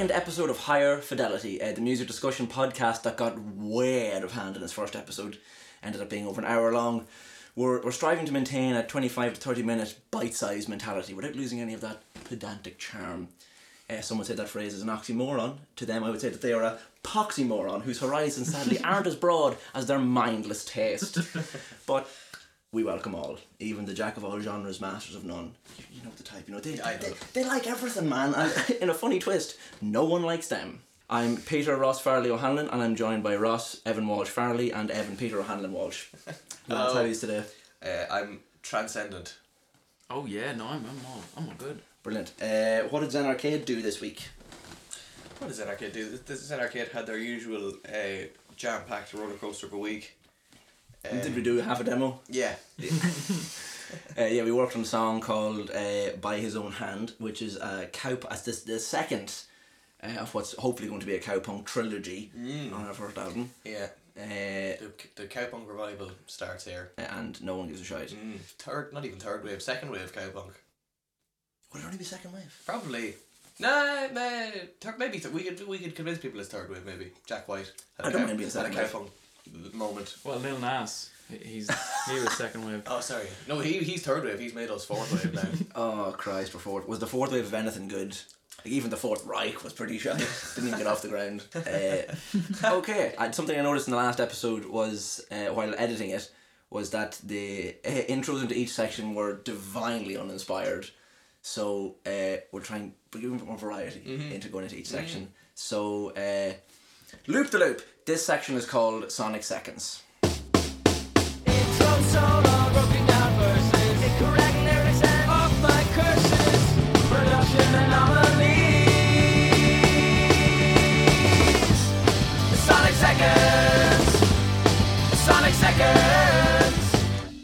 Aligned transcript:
second 0.00 0.16
episode 0.16 0.48
of 0.48 0.56
Higher 0.56 0.96
Fidelity, 0.96 1.60
uh, 1.60 1.72
the 1.72 1.82
music 1.82 2.06
discussion 2.06 2.46
podcast 2.46 3.02
that 3.02 3.18
got 3.18 3.38
way 3.38 4.16
out 4.16 4.24
of 4.24 4.32
hand 4.32 4.56
in 4.56 4.62
its 4.62 4.72
first 4.72 4.96
episode, 4.96 5.36
ended 5.82 6.00
up 6.00 6.08
being 6.08 6.26
over 6.26 6.40
an 6.40 6.46
hour 6.46 6.72
long. 6.72 7.06
We're, 7.54 7.82
we're 7.82 7.90
striving 7.90 8.24
to 8.24 8.32
maintain 8.32 8.74
a 8.74 8.86
25 8.86 9.34
to 9.34 9.40
30 9.42 9.62
minute 9.62 9.98
bite 10.10 10.32
sized 10.32 10.70
mentality 10.70 11.12
without 11.12 11.34
losing 11.36 11.60
any 11.60 11.74
of 11.74 11.82
that 11.82 12.00
pedantic 12.24 12.78
charm. 12.78 13.28
Uh, 13.90 14.00
someone 14.00 14.24
said 14.24 14.38
that 14.38 14.48
phrase 14.48 14.72
is 14.72 14.80
an 14.80 14.88
oxymoron. 14.88 15.58
To 15.76 15.84
them, 15.84 16.02
I 16.02 16.08
would 16.08 16.22
say 16.22 16.30
that 16.30 16.40
they 16.40 16.54
are 16.54 16.62
a 16.62 16.78
poxymoron 17.04 17.82
whose 17.82 18.00
horizons 18.00 18.50
sadly 18.50 18.78
aren't 18.82 19.06
as 19.06 19.16
broad 19.16 19.58
as 19.74 19.84
their 19.84 19.98
mindless 19.98 20.64
taste. 20.64 21.18
but 21.86 22.08
we 22.72 22.84
welcome 22.84 23.14
all, 23.16 23.36
even 23.58 23.84
the 23.84 23.94
jack 23.94 24.16
of 24.16 24.24
all 24.24 24.38
genres, 24.38 24.80
masters 24.80 25.16
of 25.16 25.24
none. 25.24 25.52
You, 25.76 25.84
you 25.92 26.02
know 26.04 26.10
the 26.16 26.22
type, 26.22 26.46
you 26.46 26.54
know 26.54 26.60
they, 26.60 26.80
I 26.80 26.96
they, 26.96 27.12
they 27.32 27.44
like 27.44 27.66
everything, 27.66 28.08
man. 28.08 28.32
And 28.34 28.52
in 28.80 28.90
a 28.90 28.94
funny 28.94 29.18
twist, 29.18 29.56
no 29.80 30.04
one 30.04 30.22
likes 30.22 30.48
them. 30.48 30.80
I'm 31.08 31.36
Peter 31.38 31.76
Ross 31.76 32.00
Farley 32.00 32.30
O'Hanlon, 32.30 32.68
and 32.68 32.80
I'm 32.80 32.94
joined 32.94 33.24
by 33.24 33.34
Ross 33.34 33.80
Evan 33.84 34.06
Walsh 34.06 34.28
Farley 34.28 34.70
and 34.70 34.90
Evan 34.92 35.16
Peter 35.16 35.40
O'Hanlon 35.40 35.72
Walsh. 35.72 36.06
Lads, 36.68 36.94
how 36.94 37.00
are 37.00 37.06
you 37.06 37.14
today? 37.16 37.42
Uh, 37.84 38.04
I'm 38.08 38.40
transcendent. 38.62 39.36
Oh 40.08 40.26
yeah, 40.26 40.52
no, 40.52 40.66
I'm, 40.66 40.84
I'm 40.84 41.00
all 41.08 41.22
I'm 41.36 41.48
all 41.48 41.54
good. 41.58 41.80
Brilliant. 42.04 42.32
Uh, 42.40 42.82
what 42.90 43.00
did 43.00 43.10
Zen 43.10 43.26
Arcade 43.26 43.64
do 43.64 43.82
this 43.82 44.00
week? 44.00 44.22
What 45.38 45.48
does 45.48 45.56
Zen 45.56 45.68
arcade 45.68 45.92
do? 45.92 46.18
This 46.26 46.46
Zen 46.46 46.60
Arcade 46.60 46.88
had 46.88 47.06
their 47.06 47.16
usual 47.16 47.72
uh, 47.88 48.26
jam 48.56 48.82
packed 48.86 49.14
roller 49.14 49.34
coaster 49.34 49.66
of 49.66 49.72
a 49.72 49.78
week. 49.78 50.18
Uh, 51.04 51.16
Did 51.22 51.34
we 51.34 51.42
do 51.42 51.56
half 51.58 51.80
a 51.80 51.84
demo? 51.84 52.20
Yeah. 52.28 52.54
Uh, 54.16 54.22
yeah, 54.26 54.44
we 54.44 54.52
worked 54.52 54.76
on 54.76 54.82
a 54.82 54.84
song 54.84 55.20
called 55.20 55.68
uh, 55.72 56.10
"By 56.20 56.36
His 56.38 56.54
Own 56.54 56.70
Hand," 56.70 57.14
which 57.18 57.42
is 57.42 57.56
a 57.56 57.88
cow. 57.92 58.16
As 58.30 58.44
this 58.44 58.62
the 58.62 58.78
second 58.78 59.34
uh, 60.00 60.20
of 60.20 60.32
what's 60.32 60.54
hopefully 60.56 60.88
going 60.88 61.00
to 61.00 61.06
be 61.06 61.16
a 61.16 61.20
cowpunk 61.20 61.64
trilogy 61.64 62.30
on 62.72 62.86
our 62.86 62.94
first 62.94 63.18
album. 63.18 63.50
Yeah. 63.64 63.88
Uh, 64.16 64.76
The, 64.78 64.92
the 65.16 65.26
Cowpunk 65.26 65.66
revival 65.66 66.12
starts 66.28 66.66
here. 66.66 66.92
and 66.98 67.42
no 67.42 67.56
one 67.56 67.66
gives 67.66 67.80
a 67.80 67.84
shit. 67.84 68.10
Mm, 68.10 68.38
third, 68.58 68.92
not 68.92 69.04
even 69.04 69.18
third 69.18 69.42
wave, 69.42 69.60
second 69.60 69.90
wave 69.90 70.12
Cowpunk. 70.14 70.52
Would 71.72 71.82
it 71.82 71.84
only 71.84 71.98
be 71.98 72.04
second 72.04 72.32
wave? 72.32 72.62
Probably. 72.64 73.14
Nah, 73.58 74.06
nah, 74.12 74.50
maybe 74.98 75.18
th- 75.18 75.34
we 75.34 75.42
could 75.42 75.66
we 75.66 75.78
could 75.78 75.96
convince 75.96 76.18
people 76.20 76.38
it's 76.38 76.48
third 76.48 76.70
wave. 76.70 76.86
Maybe 76.86 77.10
Jack 77.26 77.48
White. 77.48 77.72
Had 77.96 78.06
I 78.06 78.10
don't 78.10 78.20
cow- 78.20 78.26
mind 78.28 78.38
being 78.38 78.50
second 78.50 78.76
wave. 78.76 78.94
Cowpunk 79.48 79.74
moment. 79.74 80.16
Well, 80.24 80.38
Lil 80.38 80.58
Nas, 80.58 81.10
he's 81.30 81.70
he 82.08 82.20
was 82.20 82.32
second 82.32 82.66
wave. 82.66 82.82
Oh, 82.86 83.00
sorry. 83.00 83.26
No, 83.48 83.58
he 83.60 83.78
he's 83.78 84.02
third 84.02 84.24
wave. 84.24 84.38
He's 84.38 84.54
made 84.54 84.70
us 84.70 84.84
fourth 84.84 85.12
wave 85.12 85.34
now. 85.34 85.48
Oh 85.74 86.14
Christ! 86.16 86.52
For 86.52 86.58
fourth, 86.58 86.88
was 86.88 86.98
the 86.98 87.06
fourth 87.06 87.32
wave 87.32 87.44
of 87.44 87.54
anything 87.54 87.88
good? 87.88 88.16
Like 88.64 88.74
even 88.74 88.90
the 88.90 88.96
Fourth 88.98 89.24
Reich 89.24 89.64
was 89.64 89.72
pretty 89.72 89.96
shy. 89.96 90.12
Didn't 90.54 90.68
even 90.68 90.78
get 90.78 90.86
off 90.86 91.00
the 91.00 91.08
ground. 91.08 91.44
Uh, 91.54 92.74
okay, 92.78 93.14
and 93.18 93.34
something 93.34 93.58
I 93.58 93.62
noticed 93.62 93.88
in 93.88 93.92
the 93.92 93.96
last 93.96 94.20
episode 94.20 94.66
was 94.66 95.24
uh, 95.30 95.46
while 95.54 95.74
editing 95.78 96.10
it 96.10 96.30
was 96.68 96.90
that 96.90 97.18
the 97.24 97.74
uh, 97.86 97.88
intros 97.88 98.42
into 98.42 98.54
each 98.54 98.68
section 98.70 99.14
were 99.14 99.40
divinely 99.44 100.18
uninspired. 100.18 100.90
So 101.40 101.96
uh, 102.06 102.36
we're 102.52 102.60
trying 102.60 102.92
to 103.12 103.18
give 103.18 103.32
a 103.32 103.36
bit 103.36 103.46
more 103.46 103.56
variety 103.56 104.02
into 104.34 104.48
going 104.48 104.64
into 104.64 104.76
each 104.76 104.88
section. 104.88 105.32
So 105.54 106.10
uh, 106.10 106.52
loop 107.26 107.50
the 107.50 107.58
loop. 107.58 107.82
This 108.06 108.24
section 108.24 108.56
is 108.56 108.64
called 108.64 109.12
Sonic 109.12 109.42
Seconds. 109.42 110.02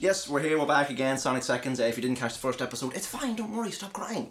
Yes, 0.00 0.28
we're 0.28 0.40
here. 0.40 0.58
We're 0.58 0.66
back 0.66 0.88
again. 0.90 1.18
Sonic 1.18 1.42
Seconds. 1.42 1.80
Uh, 1.80 1.84
if 1.84 1.96
you 1.96 2.02
didn't 2.02 2.16
catch 2.16 2.32
the 2.32 2.38
first 2.38 2.62
episode, 2.62 2.94
it's 2.94 3.06
fine. 3.06 3.34
Don't 3.34 3.54
worry. 3.54 3.72
Stop 3.72 3.92
crying. 3.92 4.30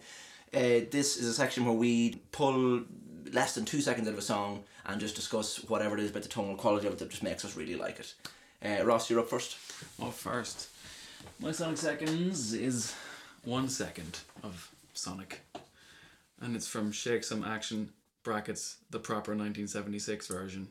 Uh, 0.54 0.88
this 0.90 1.18
is 1.18 1.28
a 1.28 1.34
section 1.34 1.66
where 1.66 1.74
we 1.74 2.16
pull 2.32 2.84
less 3.32 3.56
than 3.56 3.66
two 3.66 3.82
seconds 3.82 4.08
out 4.08 4.14
of 4.14 4.20
a 4.20 4.24
song 4.24 4.64
and 4.86 5.00
just 5.00 5.16
discuss 5.16 5.58
whatever 5.70 5.98
it 5.98 6.04
is 6.04 6.12
about 6.12 6.24
the 6.24 6.30
tonal 6.30 6.56
quality 6.56 6.88
of 6.88 6.94
it 6.94 7.00
that 7.00 7.10
just 7.10 7.24
makes 7.24 7.44
us 7.46 7.56
really 7.56 7.76
like 7.76 8.00
it. 8.00 8.14
Uh, 8.64 8.84
Ross, 8.84 9.10
you're 9.10 9.20
up 9.20 9.30
first. 9.30 9.58
Well, 9.98 10.12
first, 10.12 10.70
my 11.40 11.52
Sonic 11.52 11.78
Seconds 11.78 12.54
is 12.54 12.96
one 13.44 13.70
second 13.70 14.20
of 14.44 14.72
Sonic, 14.94 15.42
and 16.42 16.56
it's 16.56 16.68
from 16.68 16.92
Shake 16.92 17.24
Some 17.24 17.44
Action 17.44 17.90
brackets 18.24 18.78
the 18.90 19.00
proper 19.00 19.32
1976 19.32 20.28
version. 20.28 20.68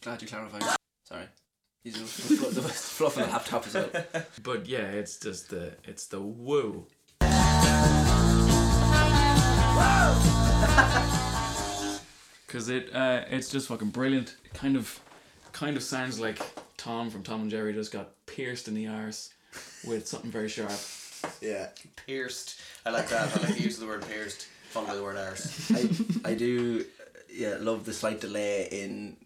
Glad 0.00 0.22
you 0.22 0.28
clarified. 0.28 0.62
Sorry. 1.04 1.24
He's 1.84 1.96
fl- 1.96 2.50
the 2.50 2.62
fluff 2.62 3.16
on 3.16 3.24
the 3.24 3.28
laptop 3.30 3.66
as 3.66 3.74
well. 3.74 3.90
But 4.42 4.66
yeah, 4.66 4.86
it's 4.90 5.18
just 5.18 5.50
the 5.50 5.72
it's 5.84 6.06
the 6.06 6.20
woo. 6.20 6.86
Cause 12.48 12.68
it 12.68 12.94
uh, 12.94 13.24
it's 13.30 13.50
just 13.50 13.68
fucking 13.68 13.90
brilliant. 13.90 14.36
It 14.44 14.54
kind 14.54 14.76
of 14.76 14.98
kind 15.52 15.76
of 15.76 15.82
sounds 15.82 16.18
like 16.18 16.40
Tom 16.76 17.10
from 17.10 17.22
Tom 17.22 17.42
and 17.42 17.50
Jerry 17.50 17.72
just 17.74 17.92
got 17.92 18.10
pierced 18.26 18.68
in 18.68 18.74
the 18.74 18.86
arse 18.86 19.32
with 19.86 20.06
something 20.06 20.30
very 20.30 20.48
sharp. 20.48 20.72
Yeah. 21.40 21.68
pierced. 22.06 22.60
I 22.86 22.90
like 22.90 23.08
that. 23.08 23.36
I 23.36 23.40
like 23.42 23.56
the 23.56 23.62
use 23.62 23.74
of 23.74 23.80
the 23.80 23.86
word 23.86 24.06
pierced, 24.08 24.46
followed 24.70 24.86
by 24.86 24.94
the 24.94 25.02
word 25.02 25.16
arse. 25.16 25.70
I, 26.24 26.30
I 26.30 26.34
do 26.34 26.84
yeah 27.28 27.56
love 27.60 27.84
the 27.84 27.92
slight 27.92 28.20
delay 28.20 28.68
in 28.70 29.16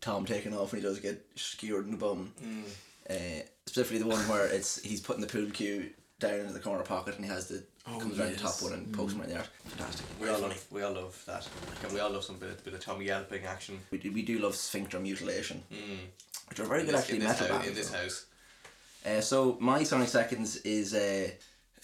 Tom 0.00 0.26
taking 0.26 0.54
off 0.54 0.72
when 0.72 0.82
he 0.82 0.86
does 0.86 1.00
get 1.00 1.24
skewered 1.36 1.86
in 1.86 1.92
the 1.92 1.96
bum. 1.96 2.32
Uh, 3.08 3.14
specifically 3.66 3.98
the 3.98 4.06
one 4.08 4.20
where 4.28 4.46
it's 4.46 4.82
he's 4.82 5.00
putting 5.00 5.22
the 5.22 5.28
pool 5.28 5.48
cue 5.50 5.90
down 6.18 6.40
into 6.40 6.52
the 6.52 6.60
corner 6.60 6.82
pocket 6.82 7.16
and 7.16 7.24
he 7.24 7.30
has 7.30 7.48
the 7.48 7.62
Oh, 7.88 8.00
comes 8.00 8.18
around 8.18 8.32
the 8.32 8.38
top 8.38 8.60
one 8.62 8.72
and 8.72 8.92
pokes 8.92 9.12
him 9.12 9.20
right 9.20 9.28
there. 9.28 9.44
Fantastic. 9.66 10.04
We 10.20 10.28
all 10.28 10.40
love, 10.40 10.66
we 10.72 10.82
all 10.82 10.92
love 10.92 11.22
that. 11.26 11.46
And 11.84 11.92
we 11.92 12.00
all 12.00 12.10
love 12.10 12.24
some 12.24 12.36
bit, 12.36 12.50
of, 12.50 12.64
bit 12.64 12.74
of 12.74 12.80
Tommy 12.80 13.04
yelping 13.06 13.44
action. 13.44 13.78
We 13.92 13.98
do, 13.98 14.10
we 14.10 14.22
do 14.22 14.40
love 14.40 14.56
sphincter 14.56 14.98
mutilation, 14.98 15.62
which 16.48 16.58
are 16.58 16.64
very 16.64 16.80
In 16.80 16.86
good 16.86 16.94
this, 16.96 17.02
actually 17.02 17.18
in 17.18 17.22
this, 17.24 17.40
metal 17.40 17.46
house, 17.46 17.64
bands. 17.64 17.68
in 17.68 17.74
this 17.76 17.90
though. 17.90 17.98
house. 17.98 18.26
Uh, 19.06 19.20
so 19.20 19.56
my 19.60 19.84
Sonic 19.84 20.08
Seconds 20.08 20.56
is 20.62 20.94
uh, 20.94 21.30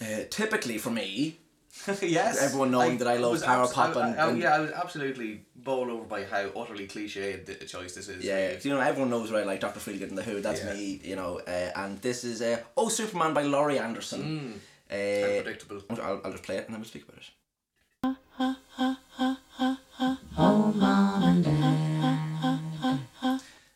uh, 0.01 0.23
typically 0.29 0.77
for 0.77 0.89
me. 0.89 1.37
yes. 2.01 2.41
Everyone 2.41 2.69
knowing 2.71 2.97
that 2.99 3.07
I 3.07 3.17
love 3.17 3.41
power 3.43 3.63
abs- 3.63 3.73
pop 3.73 3.95
and- 3.95 4.19
I- 4.19 4.29
and- 4.29 4.39
yeah, 4.39 4.55
I 4.55 4.59
was 4.59 4.71
absolutely 4.71 5.45
bowled 5.55 5.89
over 5.89 6.03
by 6.03 6.23
how 6.23 6.49
utterly 6.55 6.87
cliched 6.87 7.45
the 7.45 7.65
choice 7.65 7.95
this 7.95 8.07
is. 8.09 8.23
Yeah, 8.23 8.53
you 8.61 8.69
know 8.69 8.79
everyone 8.79 9.09
knows 9.09 9.31
what 9.31 9.41
I 9.41 9.45
like 9.45 9.59
Doctor 9.59 9.79
Feelgood 9.79 10.09
and 10.09 10.17
the 10.17 10.23
Who. 10.23 10.39
That's 10.41 10.63
Yeah. 10.63 10.73
me, 10.73 11.01
you 11.03 11.15
know. 11.15 11.39
Uh, 11.47 11.71
and 11.75 11.99
this 12.01 12.23
is 12.23 12.41
uh, 12.41 12.59
Oh 12.77 12.89
Superman 12.89 13.33
by 13.33 13.43
Laurie 13.43 13.79
Anderson. 13.79 14.61
Uh, 14.91 14.93
Unpredictable. 14.95 15.81
I'll, 15.89 16.21
I'll 16.23 16.31
just 16.31 16.43
play 16.43 16.57
it 16.57 16.65
and 16.65 16.73
then 16.75 16.79
we'll 16.81 16.89
speak 16.89 17.03
about 17.07 17.17
it. 17.17 17.29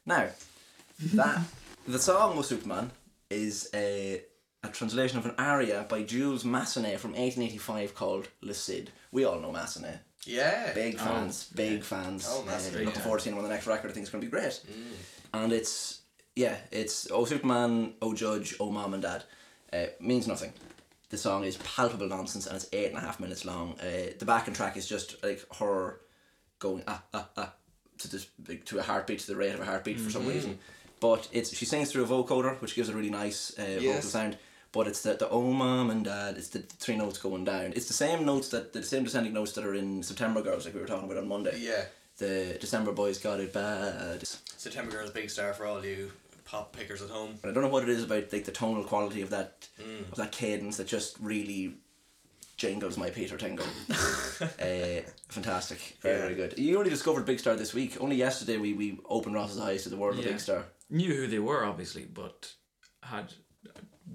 Now, 0.05 0.27
that 1.13 1.41
the 1.87 1.99
song 1.99 2.33
"Oh 2.37 2.41
Superman" 2.41 2.91
is 3.29 3.69
a 3.73 4.21
a 4.63 4.69
translation 4.69 5.17
of 5.17 5.25
an 5.25 5.35
aria 5.37 5.85
by 5.89 6.03
Jules 6.03 6.43
Massenet 6.43 6.99
from 6.99 7.11
1885 7.11 7.95
called 7.95 8.27
"Le 8.41 8.53
Cid." 8.53 8.91
We 9.11 9.23
all 9.25 9.39
know 9.39 9.51
Massenet. 9.51 9.99
Yeah. 10.25 10.73
Big 10.73 10.97
fans, 10.97 11.49
big 11.55 11.83
fans. 11.83 12.27
Oh, 12.29 12.41
uh, 12.41 12.51
Massenet, 12.51 12.73
looking 12.73 12.87
yeah. 12.87 12.99
forward 12.99 13.19
to 13.19 13.23
seeing 13.23 13.35
him 13.35 13.43
on 13.43 13.47
the 13.47 13.53
next 13.53 13.67
record. 13.67 13.89
I 13.89 13.93
think 13.93 14.03
it's 14.03 14.11
going 14.11 14.21
to 14.21 14.27
be 14.27 14.31
great. 14.31 14.59
And 15.33 15.53
it's 15.53 16.01
yeah, 16.35 16.57
it's 16.71 17.09
"Oh 17.11 17.25
Superman," 17.25 17.93
"Oh 18.01 18.13
Judge," 18.13 18.55
"Oh 18.59 18.71
Mom 18.71 18.93
and 18.93 19.03
Dad." 19.03 19.23
Uh, 19.71 19.87
means 19.99 20.27
nothing. 20.27 20.53
The 21.09 21.17
song 21.17 21.43
is 21.45 21.57
palpable 21.57 22.07
nonsense 22.07 22.47
and 22.47 22.55
it's 22.55 22.67
eight 22.73 22.87
and 22.87 22.97
a 22.97 23.01
half 23.01 23.19
minutes 23.19 23.45
long. 23.45 23.75
Uh, 23.79 24.11
the 24.17 24.25
backing 24.25 24.53
track 24.53 24.75
is 24.75 24.87
just 24.87 25.23
like 25.23 25.41
her 25.55 26.01
going 26.59 26.83
ah 26.87 27.03
ah 27.13 27.29
ah 27.37 27.53
to 27.99 28.09
this 28.09 28.27
to 28.65 28.79
a 28.79 28.83
heartbeat 28.83 29.19
to 29.19 29.27
the 29.27 29.35
rate 29.35 29.53
of 29.53 29.59
a 29.59 29.65
heartbeat 29.65 29.99
for 29.99 30.09
some 30.09 30.27
reason. 30.27 30.59
But 30.99 31.27
it's 31.31 31.55
she 31.55 31.65
sings 31.65 31.91
through 31.91 32.03
a 32.03 32.07
vocoder, 32.07 32.59
which 32.61 32.75
gives 32.75 32.89
a 32.89 32.93
really 32.93 33.09
nice 33.09 33.57
uh, 33.57 33.79
vocal 33.79 34.01
sound. 34.01 34.37
But 34.71 34.87
it's 34.87 35.01
the 35.01 35.13
the 35.13 35.29
oh 35.29 35.51
mom 35.51 35.89
and 35.89 36.03
dad. 36.05 36.37
It's 36.37 36.49
the 36.49 36.59
three 36.59 36.95
notes 36.97 37.17
going 37.17 37.45
down. 37.45 37.73
It's 37.75 37.87
the 37.87 37.93
same 37.93 38.25
notes 38.25 38.49
that 38.49 38.73
the 38.73 38.83
same 38.83 39.03
descending 39.03 39.33
notes 39.33 39.53
that 39.53 39.65
are 39.65 39.73
in 39.75 40.03
September 40.03 40.41
Girls, 40.41 40.65
like 40.65 40.73
we 40.75 40.81
were 40.81 40.87
talking 40.87 41.05
about 41.09 41.21
on 41.21 41.27
Monday. 41.27 41.57
Yeah. 41.59 41.85
The 42.17 42.57
December 42.59 42.91
boys 42.91 43.17
got 43.19 43.39
it 43.39 43.53
bad. 43.53 44.27
September 44.27 44.91
Girls, 44.91 45.11
big 45.11 45.29
star 45.29 45.53
for 45.53 45.65
all 45.65 45.85
you 45.85 46.11
pop 46.45 46.75
pickers 46.75 47.01
at 47.01 47.09
home. 47.09 47.35
But 47.41 47.49
I 47.49 47.53
don't 47.53 47.63
know 47.63 47.69
what 47.69 47.83
it 47.83 47.89
is 47.89 48.03
about 48.03 48.31
like 48.33 48.45
the 48.45 48.51
tonal 48.51 48.83
quality 48.83 49.21
of 49.21 49.29
that 49.31 49.67
Mm. 49.81 50.11
of 50.11 50.15
that 50.17 50.31
cadence 50.31 50.77
that 50.77 50.87
just 50.87 51.17
really 51.19 51.75
jingles 52.57 52.97
my 52.97 53.09
Peter 53.11 53.37
Tingle. 53.37 53.65
uh, 54.41 55.01
fantastic, 55.29 55.97
very 56.01 56.15
Yeah. 56.15 56.21
very 56.23 56.35
good. 56.35 56.57
You 56.57 56.77
only 56.77 56.89
discovered 56.89 57.25
Big 57.25 57.39
Star 57.39 57.55
this 57.55 57.73
week. 57.73 57.97
Only 58.01 58.15
yesterday 58.15 58.57
we, 58.57 58.73
we 58.73 58.99
opened 59.05 59.35
Ross's 59.35 59.59
eyes 59.59 59.83
to 59.83 59.89
the 59.89 59.97
world 59.97 60.17
of 60.17 60.25
Big 60.25 60.39
Star. 60.39 60.65
Knew 60.89 61.13
who 61.13 61.27
they 61.27 61.39
were 61.39 61.63
obviously, 61.63 62.05
but 62.05 62.53
had 63.03 63.33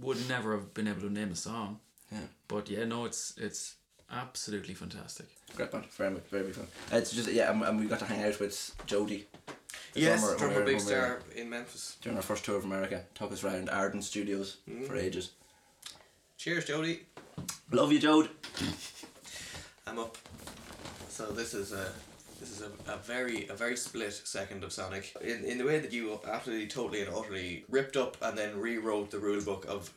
would 0.01 0.29
never 0.29 0.53
have 0.53 0.73
been 0.75 0.89
able 0.89 1.03
to 1.03 1.11
name 1.11 1.31
a 1.33 1.37
song. 1.37 1.81
Yeah. 2.11 2.19
But 2.49 2.69
yeah, 2.71 2.85
no, 2.85 3.05
it's 3.05 3.35
it's 3.37 3.75
Absolutely 4.15 4.75
fantastic. 4.75 5.25
Great 5.57 5.71
band, 5.71 5.87
very 5.87 6.11
much, 6.11 6.25
very 6.31 6.53
fun. 6.53 6.67
Uh, 6.93 6.97
It's 6.99 7.13
just 7.13 7.33
yeah, 7.33 7.51
and, 7.51 7.63
and 7.63 7.81
we 7.81 7.87
got 7.87 7.99
to 8.01 8.05
hang 8.05 8.23
out 8.23 8.39
with 8.39 8.75
Jody. 8.85 9.27
Yes, 9.95 10.21
drummer, 10.21 10.37
drummer, 10.39 10.55
when 10.57 10.65
we 10.67 10.73
were- 10.75 10.79
big 10.79 10.85
when 10.85 10.87
we 10.87 10.93
were- 11.01 11.21
star 11.21 11.23
in 11.35 11.49
Memphis. 11.49 11.97
During 12.03 12.19
our 12.19 12.23
first 12.23 12.45
tour 12.45 12.57
of 12.59 12.65
America, 12.65 13.05
took 13.15 13.33
us 13.33 13.43
around 13.43 13.71
Ardent 13.71 14.05
Studios 14.05 14.59
for 14.87 14.97
ages. 14.97 15.31
Cheers, 16.37 16.67
Jody. 16.67 17.07
Love 17.71 17.91
you, 17.91 18.01
Jode. 18.01 18.29
I'm 19.87 19.99
up. 19.99 20.19
So 21.09 21.33
this 21.33 21.55
is 21.55 21.73
a 21.73 21.91
this 22.43 22.51
is 22.51 22.63
a, 22.63 22.93
a 22.93 22.97
very 22.97 23.47
a 23.47 23.55
very 23.55 23.77
split 23.77 24.13
second 24.13 24.65
of 24.65 24.73
Sonic 24.73 25.15
in 25.21 25.45
in 25.45 25.59
the 25.59 25.65
way 25.65 25.79
that 25.79 25.93
you 25.93 26.19
absolutely 26.29 26.67
totally 26.67 27.01
and 27.01 27.15
utterly 27.15 27.65
ripped 27.69 27.97
up 27.97 28.17
and 28.21 28.37
then 28.37 28.59
rewrote 28.59 29.13
the 29.13 29.21
rule 29.21 29.41
book 29.41 29.65
of 29.69 29.93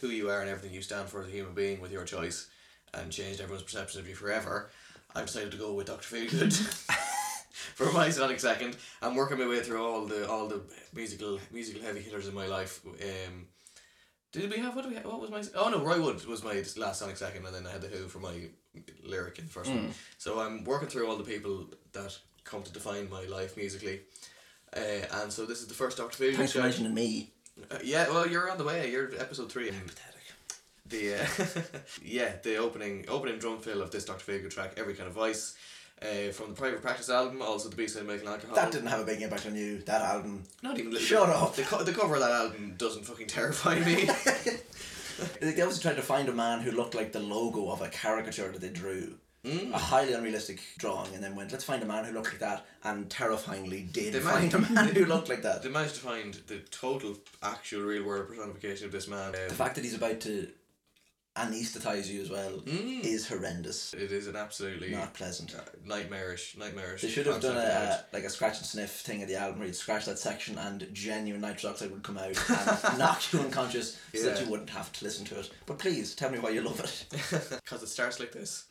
who 0.00 0.06
you 0.06 0.30
are 0.30 0.40
and 0.40 0.48
everything 0.48 0.72
you 0.72 0.80
stand 0.80 1.08
for 1.08 1.22
as 1.22 1.26
a 1.26 1.32
human 1.32 1.54
being 1.54 1.80
with 1.80 1.90
your 1.90 2.04
choice 2.04 2.48
and 2.94 3.10
changed 3.10 3.40
everyone's 3.40 3.64
perception 3.64 4.00
of 4.00 4.08
you 4.08 4.14
forever. 4.14 4.70
I 5.16 5.22
decided 5.22 5.50
to 5.50 5.56
go 5.56 5.72
with 5.72 5.88
Doctor 5.88 6.16
Feelgood 6.16 6.54
for 7.74 7.90
my 7.92 8.10
Sonic 8.10 8.38
second. 8.38 8.76
I'm 9.02 9.16
working 9.16 9.38
my 9.38 9.48
way 9.48 9.60
through 9.60 9.84
all 9.84 10.06
the 10.06 10.28
all 10.28 10.46
the 10.46 10.60
musical 10.94 11.40
musical 11.50 11.82
heavy 11.82 12.00
hitters 12.00 12.28
in 12.28 12.34
my 12.34 12.46
life. 12.46 12.80
Um, 12.86 13.48
did 14.32 14.50
we 14.50 14.58
have 14.58 14.76
what 14.76 14.82
do 14.82 14.90
we 14.90 14.96
have, 14.96 15.06
what 15.06 15.20
was 15.20 15.30
my 15.30 15.42
oh 15.54 15.70
no 15.70 15.82
Roy 15.82 16.00
Wood 16.00 16.24
was 16.26 16.44
my 16.44 16.62
last 16.76 16.98
Sonic 16.98 17.16
second 17.16 17.46
and 17.46 17.54
then 17.54 17.66
I 17.66 17.72
had 17.72 17.80
the 17.80 17.88
Who 17.88 18.08
for 18.08 18.18
my 18.18 18.34
lyric 19.02 19.38
in 19.38 19.46
the 19.46 19.50
first 19.50 19.70
one. 19.70 19.92
So 20.18 20.38
I'm 20.40 20.64
working 20.64 20.88
through 20.88 21.08
all 21.08 21.16
the 21.16 21.24
people 21.24 21.66
that 21.92 22.18
come 22.44 22.62
to 22.62 22.72
define 22.72 23.08
my 23.10 23.24
life 23.24 23.56
musically. 23.56 24.00
Uh, 24.76 24.80
and 25.22 25.32
so 25.32 25.46
this 25.46 25.60
is 25.60 25.66
the 25.66 25.74
first 25.74 25.96
Doctor 25.96 26.22
Feelgood 26.22 26.36
Thanks 26.36 26.52
for 26.52 26.60
mentioning 26.60 26.94
me. 26.94 27.32
Uh, 27.70 27.78
yeah, 27.82 28.08
well 28.08 28.26
you're 28.26 28.50
on 28.50 28.58
the 28.58 28.64
way. 28.64 28.90
You're 28.90 29.10
episode 29.18 29.50
three. 29.50 29.72
The 30.86 31.14
uh, 31.14 31.26
yeah 32.02 32.32
the 32.42 32.56
opening 32.56 33.06
opening 33.08 33.38
drum 33.38 33.58
fill 33.60 33.82
of 33.82 33.90
this 33.90 34.04
Doctor 34.04 34.30
Feelgood 34.30 34.50
track 34.50 34.74
every 34.76 34.94
kind 34.94 35.08
of 35.08 35.14
voice. 35.14 35.56
Uh, 36.00 36.30
from 36.32 36.50
the 36.50 36.54
Private 36.54 36.80
Practice 36.80 37.10
album, 37.10 37.42
also 37.42 37.68
the 37.68 37.76
B-side 37.76 38.06
Milk 38.06 38.20
and 38.20 38.28
Alcohol. 38.28 38.54
That 38.54 38.70
didn't 38.70 38.86
have 38.88 39.00
a 39.00 39.04
big 39.04 39.20
impact 39.20 39.46
on 39.46 39.56
you. 39.56 39.78
That 39.82 40.02
album. 40.02 40.44
Not 40.62 40.78
even. 40.78 40.96
Shut 40.96 41.28
up. 41.28 41.56
The, 41.56 41.62
co- 41.62 41.82
the 41.82 41.92
cover 41.92 42.14
of 42.14 42.20
that 42.20 42.30
album 42.30 42.74
doesn't 42.78 43.04
fucking 43.04 43.26
terrify 43.26 43.78
me. 43.80 44.08
They 45.40 45.60
also 45.62 45.80
tried 45.82 45.96
to 45.96 46.02
find 46.02 46.28
a 46.28 46.32
man 46.32 46.60
who 46.60 46.70
looked 46.70 46.94
like 46.94 47.10
the 47.10 47.18
logo 47.18 47.70
of 47.70 47.82
a 47.82 47.88
caricature 47.88 48.52
that 48.52 48.60
they 48.60 48.68
drew. 48.68 49.14
Mm. 49.44 49.72
A 49.72 49.78
highly 49.78 50.12
unrealistic 50.12 50.60
drawing, 50.78 51.14
and 51.14 51.22
then 51.22 51.34
went, 51.36 51.50
let's 51.52 51.64
find 51.64 51.82
a 51.82 51.86
man 51.86 52.04
who 52.04 52.12
looked 52.12 52.28
like 52.28 52.40
that, 52.40 52.66
and 52.84 53.08
terrifyingly 53.08 53.82
did 53.82 54.12
They 54.12 54.20
find 54.20 54.52
managed- 54.52 54.70
a 54.70 54.72
man 54.74 54.94
who 54.94 55.04
looked 55.06 55.28
like 55.28 55.42
that. 55.42 55.62
they 55.64 55.68
managed 55.70 55.94
to 55.96 56.00
find 56.00 56.34
the 56.48 56.58
total, 56.70 57.16
actual, 57.42 57.82
real 57.82 58.04
world 58.04 58.28
personification 58.28 58.86
of 58.86 58.92
this 58.92 59.08
man. 59.08 59.32
The 59.32 59.54
fact 59.54 59.74
that 59.76 59.84
he's 59.84 59.94
about 59.94 60.20
to 60.20 60.48
anesthetize 61.38 62.06
you 62.08 62.20
as 62.22 62.30
well 62.30 62.50
Mm. 62.60 63.04
is 63.04 63.28
horrendous. 63.28 63.94
It 63.94 64.12
is 64.12 64.26
an 64.26 64.36
absolutely 64.36 64.90
Not 64.90 65.14
pleasant. 65.14 65.54
uh, 65.54 65.60
nightmarish, 65.84 66.56
nightmarish. 66.56 67.02
They 67.02 67.08
should 67.08 67.26
have 67.26 67.40
done 67.40 67.56
a, 67.56 67.60
it. 68.10 68.14
like 68.14 68.24
a 68.24 68.30
scratch 68.30 68.58
and 68.58 68.66
sniff 68.66 68.90
thing 68.90 69.22
at 69.22 69.28
the 69.28 69.36
album 69.36 69.58
where 69.60 69.66
you'd 69.68 69.76
scratch 69.76 70.04
that 70.06 70.18
section 70.18 70.58
and 70.58 70.88
genuine 70.92 71.40
nitrous 71.40 71.64
oxide 71.64 71.90
would 71.90 72.02
come 72.02 72.18
out 72.18 72.36
and 72.88 72.98
knock 72.98 73.32
you 73.32 73.40
unconscious 73.40 73.98
so 74.14 74.22
that 74.30 74.40
you 74.44 74.50
wouldn't 74.50 74.70
have 74.70 74.92
to 74.94 75.04
listen 75.04 75.24
to 75.26 75.38
it. 75.38 75.50
But 75.66 75.78
please 75.78 76.14
tell 76.14 76.30
me 76.30 76.38
why 76.38 76.50
you 76.50 76.62
love 76.62 76.80
it. 76.80 77.04
Because 77.64 77.82
it 77.82 77.88
starts 77.88 78.18
like 78.20 78.32
this. 78.32 78.64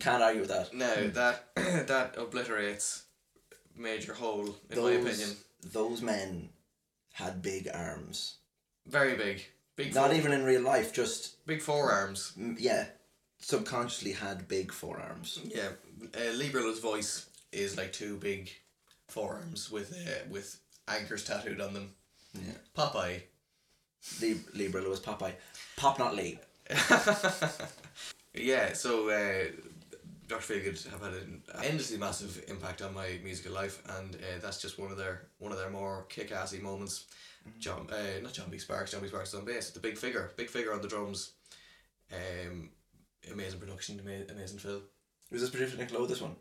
Can't 0.00 0.22
argue 0.22 0.40
with 0.40 0.50
that. 0.50 0.72
Now 0.74 0.94
that 1.12 1.54
that 1.86 2.14
obliterates 2.16 3.04
major 3.76 4.12
hole 4.14 4.56
in 4.70 4.82
my 4.82 4.90
opinion. 4.92 5.36
those 5.72 6.02
men 6.02 6.48
had 7.12 7.42
big 7.42 7.68
arms. 7.72 8.36
Very 8.88 9.16
big, 9.16 9.44
big. 9.76 9.94
Not 9.94 10.14
even 10.14 10.32
in 10.32 10.44
real 10.44 10.62
life, 10.62 10.92
just 10.92 11.44
big 11.46 11.60
forearms. 11.60 12.32
yeah, 12.58 12.86
subconsciously 13.38 14.12
had 14.12 14.48
big 14.48 14.72
forearms. 14.72 15.40
Yeah, 15.44 15.68
uh, 16.16 16.32
Libra's 16.34 16.80
voice 16.80 17.28
is 17.52 17.76
like 17.76 17.92
two 17.92 18.16
big 18.16 18.50
forearms 19.08 19.70
with 19.70 19.92
uh, 19.92 20.28
with 20.30 20.58
anchors 20.86 21.24
tattooed 21.24 21.60
on 21.60 21.74
them. 21.74 21.90
Yeah. 22.34 22.52
Popeye. 22.76 23.22
Lib- 24.20 24.54
Libra 24.54 24.80
Lewis 24.80 25.00
Popeye, 25.00 25.32
Pop 25.76 25.98
not 25.98 26.14
Lee. 26.14 26.38
yeah, 28.34 28.72
so 28.72 29.08
uh, 29.10 29.50
Dr. 30.28 30.54
Feelgood 30.54 30.90
have 30.90 31.00
had 31.02 31.14
an 31.14 31.42
endlessly 31.64 31.98
massive 31.98 32.44
impact 32.48 32.82
on 32.82 32.94
my 32.94 33.18
musical 33.24 33.52
life, 33.52 33.82
and 33.98 34.14
uh, 34.16 34.38
that's 34.40 34.60
just 34.60 34.78
one 34.78 34.90
of 34.90 34.96
their 34.98 35.26
one 35.38 35.52
of 35.52 35.58
their 35.58 35.70
more 35.70 36.06
kick-assy 36.08 36.60
moments. 36.60 37.06
John, 37.58 37.88
uh, 37.90 38.20
not 38.22 38.32
John 38.32 38.50
B. 38.50 38.58
Sparks. 38.58 38.92
John 38.92 39.00
B. 39.02 39.08
Sparks 39.08 39.30
is 39.30 39.34
on 39.34 39.44
bass. 39.44 39.70
The 39.70 39.80
big 39.80 39.96
figure, 39.98 40.30
big 40.36 40.48
figure 40.48 40.72
on 40.72 40.82
the 40.82 40.88
drums. 40.88 41.32
Um, 42.12 42.70
amazing 43.32 43.60
production, 43.60 44.00
ama- 44.00 44.32
amazing 44.32 44.58
fill. 44.58 44.82
Was 45.30 45.40
this 45.40 45.50
produced 45.50 45.76
by 45.76 45.82
Nick 45.82 45.92
Lowe? 45.92 46.06
This 46.06 46.20
one. 46.20 46.36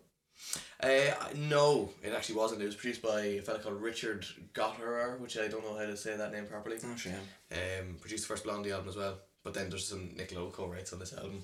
Uh, 0.82 1.12
no, 1.36 1.90
it 2.04 2.14
actually 2.14 2.36
wasn't. 2.36 2.62
It 2.62 2.66
was 2.66 2.76
produced 2.76 3.02
by 3.02 3.22
a 3.22 3.42
fella 3.42 3.60
called 3.60 3.82
Richard 3.82 4.26
Gottehrer, 4.54 5.20
which 5.20 5.38
I 5.38 5.48
don't 5.48 5.64
know 5.64 5.76
how 5.76 5.86
to 5.86 5.98
say 5.98 6.16
that 6.16 6.32
name 6.32 6.46
properly. 6.46 6.78
Oh 6.84 6.96
shame. 6.96 7.16
Um, 7.52 7.96
produced 8.00 8.24
the 8.24 8.28
first 8.28 8.44
Blondie 8.44 8.72
album 8.72 8.90
as 8.90 8.96
well. 8.96 9.18
But 9.44 9.54
then 9.54 9.70
there's 9.70 9.88
some 9.88 10.12
Nick 10.16 10.36
Lowe 10.36 10.50
co-writes 10.52 10.94
on 10.94 11.00
this 11.00 11.14
album. 11.14 11.44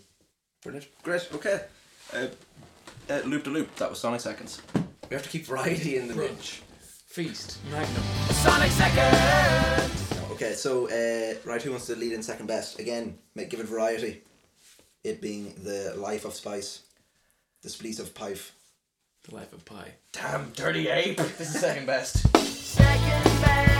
Brilliant. 0.61 0.88
Great. 1.01 1.27
Okay. 1.33 1.61
Uh, 2.13 2.27
uh, 3.09 3.21
loop 3.25 3.44
to 3.45 3.50
loop. 3.50 3.75
That 3.77 3.89
was 3.89 4.00
Sonic 4.00 4.21
Seconds. 4.21 4.61
We 5.09 5.15
have 5.15 5.23
to 5.23 5.29
keep 5.29 5.45
variety 5.45 5.97
in 5.97 6.07
the 6.07 6.13
Crunch. 6.13 6.61
Feast. 7.13 7.60
Magnum. 7.69 8.01
Sonic 8.31 8.71
Seconds. 8.71 10.19
Okay, 10.31 10.54
so 10.54 10.88
uh, 10.88 11.36
right, 11.45 11.62
who 11.62 11.69
wants 11.69 11.86
to 11.86 11.95
lead 11.95 12.12
in 12.12 12.24
second 12.24 12.48
best? 12.48 12.80
Again, 12.80 13.19
make 13.36 13.51
give 13.51 13.60
it 13.60 13.68
variety. 13.68 14.24
It 15.04 15.21
being 15.21 15.54
the 15.62 15.94
life 15.95 16.25
of 16.25 16.33
spice, 16.33 16.81
the 17.62 17.69
spleece 17.69 18.00
of 18.00 18.15
pife. 18.15 18.56
The 19.30 19.36
life 19.36 19.54
of 19.54 19.63
pie. 19.63 19.92
Damn, 20.12 20.54
dirty 20.54 20.88
ape! 20.88 21.18
this 21.18 21.54
is 21.54 21.60
second 21.62 21.86
best. 21.86 22.18
Second 22.36 23.24
best, 23.43 23.73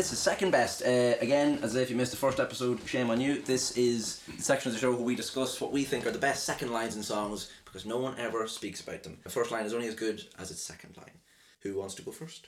this 0.00 0.14
is 0.14 0.18
second 0.18 0.50
best. 0.50 0.80
Uh, 0.80 1.14
again, 1.20 1.58
as 1.62 1.74
if 1.74 1.90
you 1.90 1.94
missed 1.94 2.10
the 2.10 2.16
first 2.16 2.40
episode, 2.40 2.80
shame 2.86 3.10
on 3.10 3.20
you. 3.20 3.42
This 3.42 3.76
is 3.76 4.20
the 4.34 4.42
section 4.42 4.70
of 4.70 4.74
the 4.74 4.80
show 4.80 4.92
where 4.92 5.02
we 5.02 5.14
discuss 5.14 5.60
what 5.60 5.72
we 5.72 5.84
think 5.84 6.06
are 6.06 6.10
the 6.10 6.18
best 6.18 6.44
second 6.44 6.72
lines 6.72 6.96
in 6.96 7.02
songs 7.02 7.50
because 7.66 7.84
no 7.84 7.98
one 7.98 8.14
ever 8.18 8.48
speaks 8.48 8.80
about 8.80 9.02
them. 9.02 9.18
The 9.24 9.28
first 9.28 9.50
line 9.50 9.66
is 9.66 9.74
only 9.74 9.88
as 9.88 9.94
good 9.94 10.22
as 10.38 10.50
its 10.50 10.62
second 10.62 10.96
line. 10.96 11.18
Who 11.60 11.76
wants 11.76 11.94
to 11.96 12.02
go 12.02 12.12
first? 12.12 12.46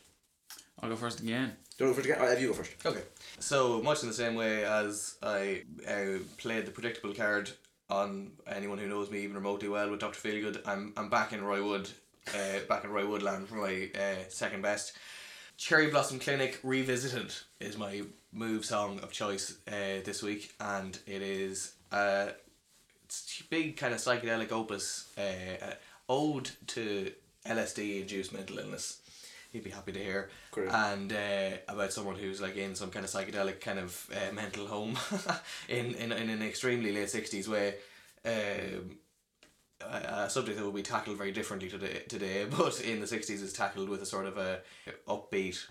I'll 0.80 0.88
go 0.88 0.96
first 0.96 1.20
again. 1.20 1.52
Don't 1.76 1.88
go 1.88 1.94
first 1.94 2.06
again. 2.06 2.22
I'll 2.22 2.30
have 2.30 2.40
you 2.40 2.48
go 2.48 2.54
first. 2.54 2.72
Okay. 2.86 3.02
So, 3.38 3.82
much 3.82 4.00
in 4.00 4.08
the 4.08 4.14
same 4.14 4.34
way 4.34 4.64
as 4.64 5.16
I 5.22 5.64
uh, 5.86 6.20
played 6.38 6.64
the 6.64 6.70
predictable 6.70 7.14
card 7.14 7.50
on 7.90 8.30
anyone 8.46 8.78
who 8.78 8.88
knows 8.88 9.10
me 9.10 9.24
even 9.24 9.36
remotely 9.36 9.68
well 9.68 9.90
with 9.90 10.00
Dr. 10.00 10.18
Feelgood, 10.18 10.62
I'm, 10.64 10.94
I'm 10.96 11.10
back 11.10 11.34
in 11.34 11.44
Roy 11.44 11.62
Wood, 11.62 11.90
uh, 12.28 12.60
back 12.66 12.84
in 12.84 12.90
Roy 12.90 13.06
Woodland 13.06 13.46
for 13.46 13.56
my 13.56 13.90
uh, 13.94 14.24
second 14.30 14.62
best. 14.62 14.96
Cherry 15.62 15.86
Blossom 15.86 16.18
Clinic 16.18 16.58
Revisited 16.64 17.32
is 17.60 17.78
my 17.78 18.02
move 18.32 18.64
song 18.64 18.98
of 18.98 19.12
choice 19.12 19.58
uh, 19.68 20.02
this 20.04 20.20
week, 20.20 20.52
and 20.58 20.98
it 21.06 21.22
is 21.22 21.74
uh, 21.92 22.30
it's 23.04 23.44
big 23.48 23.76
kind 23.76 23.94
of 23.94 24.00
psychedelic 24.00 24.50
opus, 24.50 25.06
uh, 25.16 25.64
uh, 25.64 25.74
ode 26.08 26.50
to 26.66 27.12
LSD 27.46 28.00
induced 28.00 28.32
mental 28.32 28.58
illness. 28.58 29.02
You'd 29.52 29.62
be 29.62 29.70
happy 29.70 29.92
to 29.92 30.00
hear. 30.00 30.30
Great. 30.50 30.68
And 30.68 31.12
uh, 31.12 31.58
about 31.68 31.92
someone 31.92 32.16
who's 32.16 32.40
like 32.40 32.56
in 32.56 32.74
some 32.74 32.90
kind 32.90 33.04
of 33.04 33.12
psychedelic 33.12 33.60
kind 33.60 33.78
of 33.78 34.10
uh, 34.12 34.34
mental 34.34 34.66
home 34.66 34.98
in, 35.68 35.94
in, 35.94 36.10
in 36.10 36.28
an 36.28 36.42
extremely 36.42 36.90
late 36.90 37.06
60s 37.06 37.46
way. 37.46 37.74
Um, 38.24 38.96
a, 39.90 40.30
subject 40.30 40.58
that 40.58 40.64
will 40.64 40.72
be 40.72 40.82
tackled 40.82 41.16
very 41.16 41.32
differently 41.32 41.68
today, 41.68 42.02
today, 42.08 42.46
but 42.50 42.80
in 42.80 43.00
the 43.00 43.06
60s 43.06 43.30
is 43.42 43.52
tackled 43.52 43.88
with 43.88 44.02
a 44.02 44.06
sort 44.06 44.26
of 44.26 44.36
a 44.38 44.60
upbeat, 45.08 45.66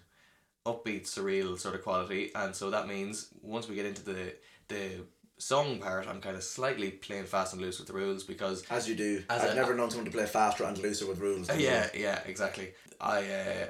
upbeat, 0.65 1.03
surreal 1.03 1.57
sort 1.59 1.75
of 1.75 1.83
quality. 1.83 2.31
And 2.35 2.55
so 2.55 2.69
that 2.69 2.87
means 2.87 3.29
once 3.41 3.67
we 3.67 3.75
get 3.75 3.85
into 3.85 4.03
the, 4.03 4.33
the 4.67 5.03
song 5.37 5.79
part, 5.79 6.07
I'm 6.07 6.21
kind 6.21 6.35
of 6.35 6.43
slightly 6.43 6.91
playing 6.91 7.25
fast 7.25 7.53
and 7.53 7.61
loose 7.61 7.79
with 7.79 7.87
the 7.87 7.93
rules 7.93 8.23
because 8.23 8.63
As 8.69 8.87
you 8.87 8.95
do. 8.95 9.23
As 9.29 9.43
I've 9.43 9.51
a- 9.51 9.55
never 9.55 9.75
known 9.75 9.89
someone 9.89 10.05
to 10.05 10.15
play 10.15 10.25
faster 10.25 10.63
and 10.63 10.77
looser 10.77 11.07
with 11.07 11.19
rules. 11.19 11.49
Uh, 11.49 11.55
yeah, 11.57 11.87
yeah, 11.93 12.19
exactly. 12.25 12.71
I 12.99 13.19
uh, 13.19 13.69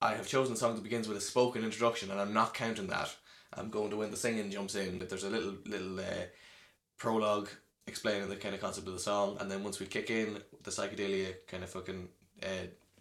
I 0.00 0.14
have 0.14 0.28
chosen 0.28 0.54
a 0.54 0.56
song 0.56 0.74
that 0.74 0.84
begins 0.84 1.08
with 1.08 1.16
a 1.16 1.20
spoken 1.20 1.64
introduction, 1.64 2.10
and 2.10 2.20
I'm 2.20 2.32
not 2.32 2.54
counting 2.54 2.86
that. 2.88 3.14
I'm 3.52 3.70
going 3.70 3.90
to 3.90 3.96
when 3.96 4.10
the 4.10 4.16
singing 4.16 4.50
jumps 4.50 4.74
in. 4.74 4.98
But 4.98 5.08
there's 5.08 5.24
a 5.24 5.30
little 5.30 5.54
little 5.66 5.98
uh, 5.98 6.26
prologue 6.98 7.48
explaining 7.88 8.28
the 8.28 8.36
kind 8.36 8.54
of 8.54 8.60
concept 8.60 8.86
of 8.86 8.92
the 8.92 9.00
song, 9.00 9.36
and 9.40 9.50
then 9.50 9.64
once 9.64 9.80
we 9.80 9.86
kick 9.86 10.10
in, 10.10 10.38
the 10.62 10.70
psychedelia 10.70 11.34
kind 11.46 11.64
of 11.64 11.70
fucking. 11.70 12.08
Uh, 12.42 12.46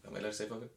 am 0.08 0.15
I 0.15 0.20
allowed 0.20 0.29
to 0.29 0.34
say 0.34 0.46
fucking? 0.46 0.70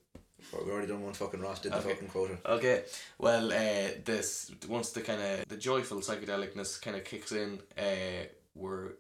Well, 0.52 0.62
we've 0.64 0.72
already 0.72 0.88
done 0.88 1.02
one 1.02 1.12
fucking 1.12 1.40
Ross 1.40 1.60
did 1.60 1.72
the 1.72 1.80
fucking 1.80 2.08
quota. 2.08 2.38
Okay, 2.44 2.84
well, 3.18 3.52
uh, 3.52 3.88
this 4.04 4.50
once 4.68 4.90
the 4.90 5.00
kind 5.00 5.20
of 5.20 5.48
the 5.48 5.56
joyful 5.56 5.98
psychedelicness 5.98 6.80
kind 6.80 6.96
of 6.96 7.04
kicks 7.04 7.32
in, 7.32 7.60
uh, 7.78 8.26
we're 8.54 8.92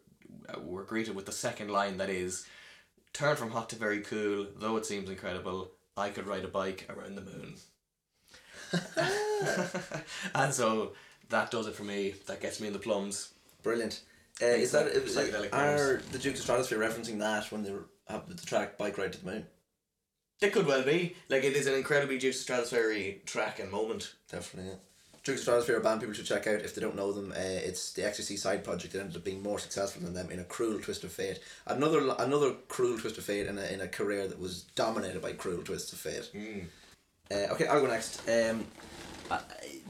we're 0.60 0.84
greeted 0.84 1.14
with 1.14 1.26
the 1.26 1.32
second 1.32 1.70
line 1.70 1.98
that 1.98 2.10
is, 2.10 2.46
"Turn 3.12 3.36
from 3.36 3.50
hot 3.50 3.70
to 3.70 3.76
very 3.76 4.00
cool, 4.00 4.46
though 4.56 4.76
it 4.76 4.86
seems 4.86 5.10
incredible. 5.10 5.72
I 5.96 6.10
could 6.10 6.26
ride 6.26 6.44
a 6.44 6.48
bike 6.48 6.86
around 6.88 7.16
the 7.16 7.22
moon." 7.22 7.54
and 10.34 10.54
so 10.54 10.92
that 11.30 11.50
does 11.50 11.66
it 11.66 11.74
for 11.74 11.84
me. 11.84 12.14
That 12.26 12.40
gets 12.40 12.60
me 12.60 12.66
in 12.66 12.72
the 12.72 12.78
plums. 12.78 13.32
Brilliant. 13.62 14.00
Uh, 14.42 14.46
is 14.46 14.72
that 14.72 14.92
Psych- 15.08 15.30
psychedelic 15.32 15.52
are 15.52 16.00
the 16.12 16.18
Dukes 16.18 16.40
of 16.40 16.46
Stratosphear 16.46 16.78
referencing 16.78 17.18
that 17.18 17.50
when 17.52 17.62
they 17.62 17.70
were- 17.72 17.88
have 18.08 18.28
the 18.28 18.46
track 18.46 18.78
"Bike 18.78 18.96
Ride 18.98 19.12
to 19.12 19.24
the 19.24 19.30
Moon"? 19.30 19.46
It 20.40 20.52
could 20.52 20.66
well 20.66 20.82
be. 20.82 21.16
Like 21.28 21.44
it 21.44 21.54
is 21.54 21.66
an 21.66 21.74
incredibly 21.74 22.18
Dukes 22.18 22.40
of 22.40 22.46
Stratosphear 22.56 23.24
track 23.26 23.58
and 23.58 23.70
moment. 23.70 24.14
Definitely. 24.30 24.70
Yeah. 24.72 24.76
Dukes 25.22 25.46
of 25.46 25.54
Stratosphear 25.54 25.74
are 25.74 25.76
a 25.76 25.82
band 25.82 26.00
people 26.00 26.14
should 26.14 26.24
check 26.24 26.46
out 26.46 26.62
if 26.62 26.74
they 26.74 26.80
don't 26.80 26.96
know 26.96 27.12
them. 27.12 27.32
Uh, 27.32 27.34
it's 27.38 27.92
the 27.92 28.02
XTC 28.02 28.38
side 28.38 28.64
project 28.64 28.94
that 28.94 29.00
ended 29.00 29.16
up 29.16 29.24
being 29.24 29.42
more 29.42 29.58
successful 29.58 30.00
than 30.02 30.14
them 30.14 30.30
in 30.30 30.38
a 30.40 30.44
cruel 30.44 30.80
twist 30.80 31.04
of 31.04 31.12
fate. 31.12 31.40
Another 31.66 31.98
another 32.18 32.54
cruel 32.68 32.98
twist 32.98 33.18
of 33.18 33.24
fate 33.24 33.46
in 33.46 33.58
a, 33.58 33.64
in 33.66 33.82
a 33.82 33.88
career 33.88 34.26
that 34.26 34.38
was 34.40 34.62
dominated 34.74 35.20
by 35.20 35.34
cruel 35.34 35.62
twists 35.62 35.92
of 35.92 35.98
fate. 35.98 36.30
Uh, 37.30 37.52
okay, 37.52 37.66
I'll 37.66 37.80
go 37.82 37.86
next. 37.86 38.26
Um, 38.28 38.66
I, 39.30 39.40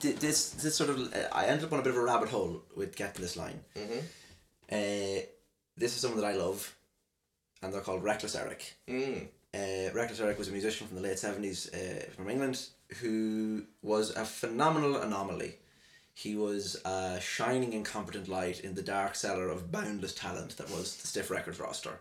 this 0.01 0.51
this 0.51 0.75
sort 0.75 0.91
of 0.91 1.15
uh, 1.15 1.29
I 1.33 1.47
ended 1.47 1.65
up 1.67 1.73
on 1.73 1.79
a 1.79 1.83
bit 1.83 1.93
of 1.93 1.97
a 1.97 2.03
rabbit 2.03 2.29
hole 2.31 2.63
with 2.77 2.97
getting 2.97 3.23
this 3.23 3.37
line. 3.37 3.61
Mm-hmm. 3.77 4.01
Uh, 4.71 5.27
this 5.77 5.95
is 5.95 6.01
someone 6.01 6.21
that 6.21 6.27
I 6.27 6.35
love, 6.35 6.75
and 7.63 7.73
they're 7.73 7.81
called 7.81 8.03
Reckless 8.03 8.37
Eric. 8.37 8.75
Mm. 8.89 9.27
Uh, 9.53 9.93
Reckless 9.93 10.21
Eric 10.21 10.39
was 10.39 10.49
a 10.49 10.53
musician 10.53 10.87
from 10.87 10.97
the 10.97 11.03
late 11.03 11.17
70s 11.17 11.75
uh, 11.75 12.11
from 12.13 12.31
England 12.31 12.69
who 13.01 13.65
was 13.83 14.11
a 14.11 14.25
phenomenal 14.25 14.97
anomaly. 14.97 15.55
He 16.15 16.37
was 16.37 16.81
a 16.85 17.21
shining 17.21 17.73
incompetent 17.73 18.29
light 18.29 18.61
in 18.61 18.75
the 18.75 18.83
dark 18.83 19.15
cellar 19.15 19.49
of 19.49 19.73
boundless 19.73 20.15
talent 20.15 20.57
that 20.57 20.71
was 20.71 20.97
the 20.97 21.07
Stiff 21.07 21.31
Records 21.31 21.59
roster. 21.59 22.01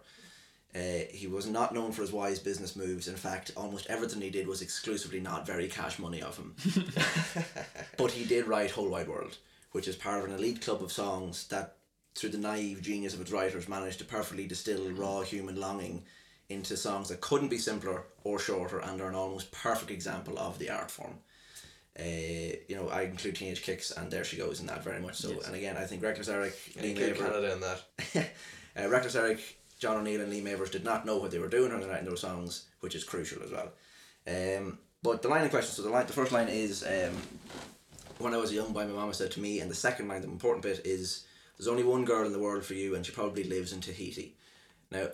Uh, 0.75 1.05
he 1.11 1.25
was 1.25 1.47
not 1.47 1.73
known 1.73 1.91
for 1.91 2.01
his 2.01 2.11
wise 2.11 2.37
business 2.37 2.75
moves. 2.75 3.07
In 3.07 3.15
fact, 3.15 3.51
almost 3.57 3.87
everything 3.87 4.21
he 4.21 4.29
did 4.29 4.47
was 4.47 4.61
exclusively 4.61 5.19
not 5.19 5.47
very 5.47 5.67
cash 5.67 5.97
money 5.97 6.21
of 6.21 6.37
him. 6.37 6.55
but 7.97 8.11
he 8.11 8.25
did 8.25 8.47
write 8.47 8.71
Whole 8.71 8.89
Wide 8.89 9.07
World, 9.07 9.37
which 9.71 9.87
is 9.87 9.95
part 9.95 10.19
of 10.19 10.25
an 10.25 10.35
elite 10.35 10.61
club 10.61 10.83
of 10.83 10.91
songs 10.91 11.47
that, 11.47 11.77
through 12.15 12.29
the 12.29 12.37
naive 12.37 12.81
genius 12.81 13.13
of 13.13 13.21
its 13.21 13.31
writers, 13.31 13.69
managed 13.69 13.99
to 13.99 14.05
perfectly 14.05 14.47
distill 14.47 14.89
raw 14.91 15.21
human 15.21 15.59
longing 15.59 16.03
into 16.49 16.75
songs 16.75 17.09
that 17.09 17.21
couldn't 17.21 17.49
be 17.49 17.57
simpler 17.57 18.03
or 18.23 18.39
shorter 18.39 18.79
and 18.79 18.99
are 18.99 19.09
an 19.09 19.15
almost 19.15 19.51
perfect 19.51 19.91
example 19.91 20.37
of 20.39 20.57
the 20.59 20.69
art 20.69 20.89
form. 20.89 21.15
Uh, 21.99 22.55
you 22.67 22.75
know, 22.75 22.89
I 22.89 23.03
include 23.03 23.35
Teenage 23.35 23.61
Kicks 23.61 23.91
and 23.91 24.09
There 24.09 24.23
She 24.23 24.37
Goes 24.37 24.59
in 24.59 24.67
that 24.67 24.83
very 24.83 25.01
much 25.01 25.17
so. 25.17 25.39
And 25.45 25.55
again, 25.55 25.77
I 25.77 25.83
think 25.83 26.01
Reckless 26.01 26.29
Eric, 26.29 26.55
Lee 26.81 26.91
Include 26.91 27.17
Maver, 27.17 27.19
Canada 27.19 27.53
in 27.53 27.59
that. 27.59 28.31
uh, 28.79 28.89
Reckless 28.89 29.15
Eric, 29.15 29.59
John 29.79 29.97
O'Neill, 29.97 30.21
and 30.21 30.29
Lee 30.29 30.41
Mavers 30.41 30.71
did 30.71 30.83
not 30.83 31.05
know 31.05 31.17
what 31.17 31.31
they 31.31 31.39
were 31.39 31.49
doing 31.49 31.71
when 31.71 31.81
they 31.81 31.87
writing 31.87 32.07
those 32.07 32.21
songs, 32.21 32.65
which 32.79 32.95
is 32.95 33.03
crucial 33.03 33.43
as 33.43 33.51
well. 33.51 33.71
Um, 34.27 34.77
but 35.01 35.21
the 35.21 35.27
line 35.27 35.43
in 35.43 35.49
question, 35.49 35.71
so 35.71 35.81
the 35.81 35.89
line, 35.89 36.07
the 36.07 36.13
first 36.13 36.31
line 36.31 36.47
is, 36.47 36.83
um, 36.83 37.15
when 38.17 38.33
I 38.33 38.37
was 38.37 38.51
a 38.51 38.55
young 38.55 38.73
boy, 38.73 38.85
my 38.85 38.93
mama 38.93 39.13
said 39.13 39.31
to 39.31 39.39
me, 39.39 39.59
and 39.59 39.69
the 39.69 39.75
second 39.75 40.07
line, 40.07 40.21
the 40.21 40.27
important 40.27 40.63
bit 40.63 40.85
is, 40.85 41.25
there's 41.59 41.67
only 41.67 41.83
one 41.83 42.05
girl 42.05 42.25
in 42.25 42.31
the 42.31 42.39
world 42.39 42.63
for 42.63 42.73
you, 42.73 42.95
and 42.95 43.05
she 43.05 43.11
probably 43.11 43.43
lives 43.43 43.73
in 43.73 43.81
Tahiti. 43.81 44.33
Now, 44.91 45.07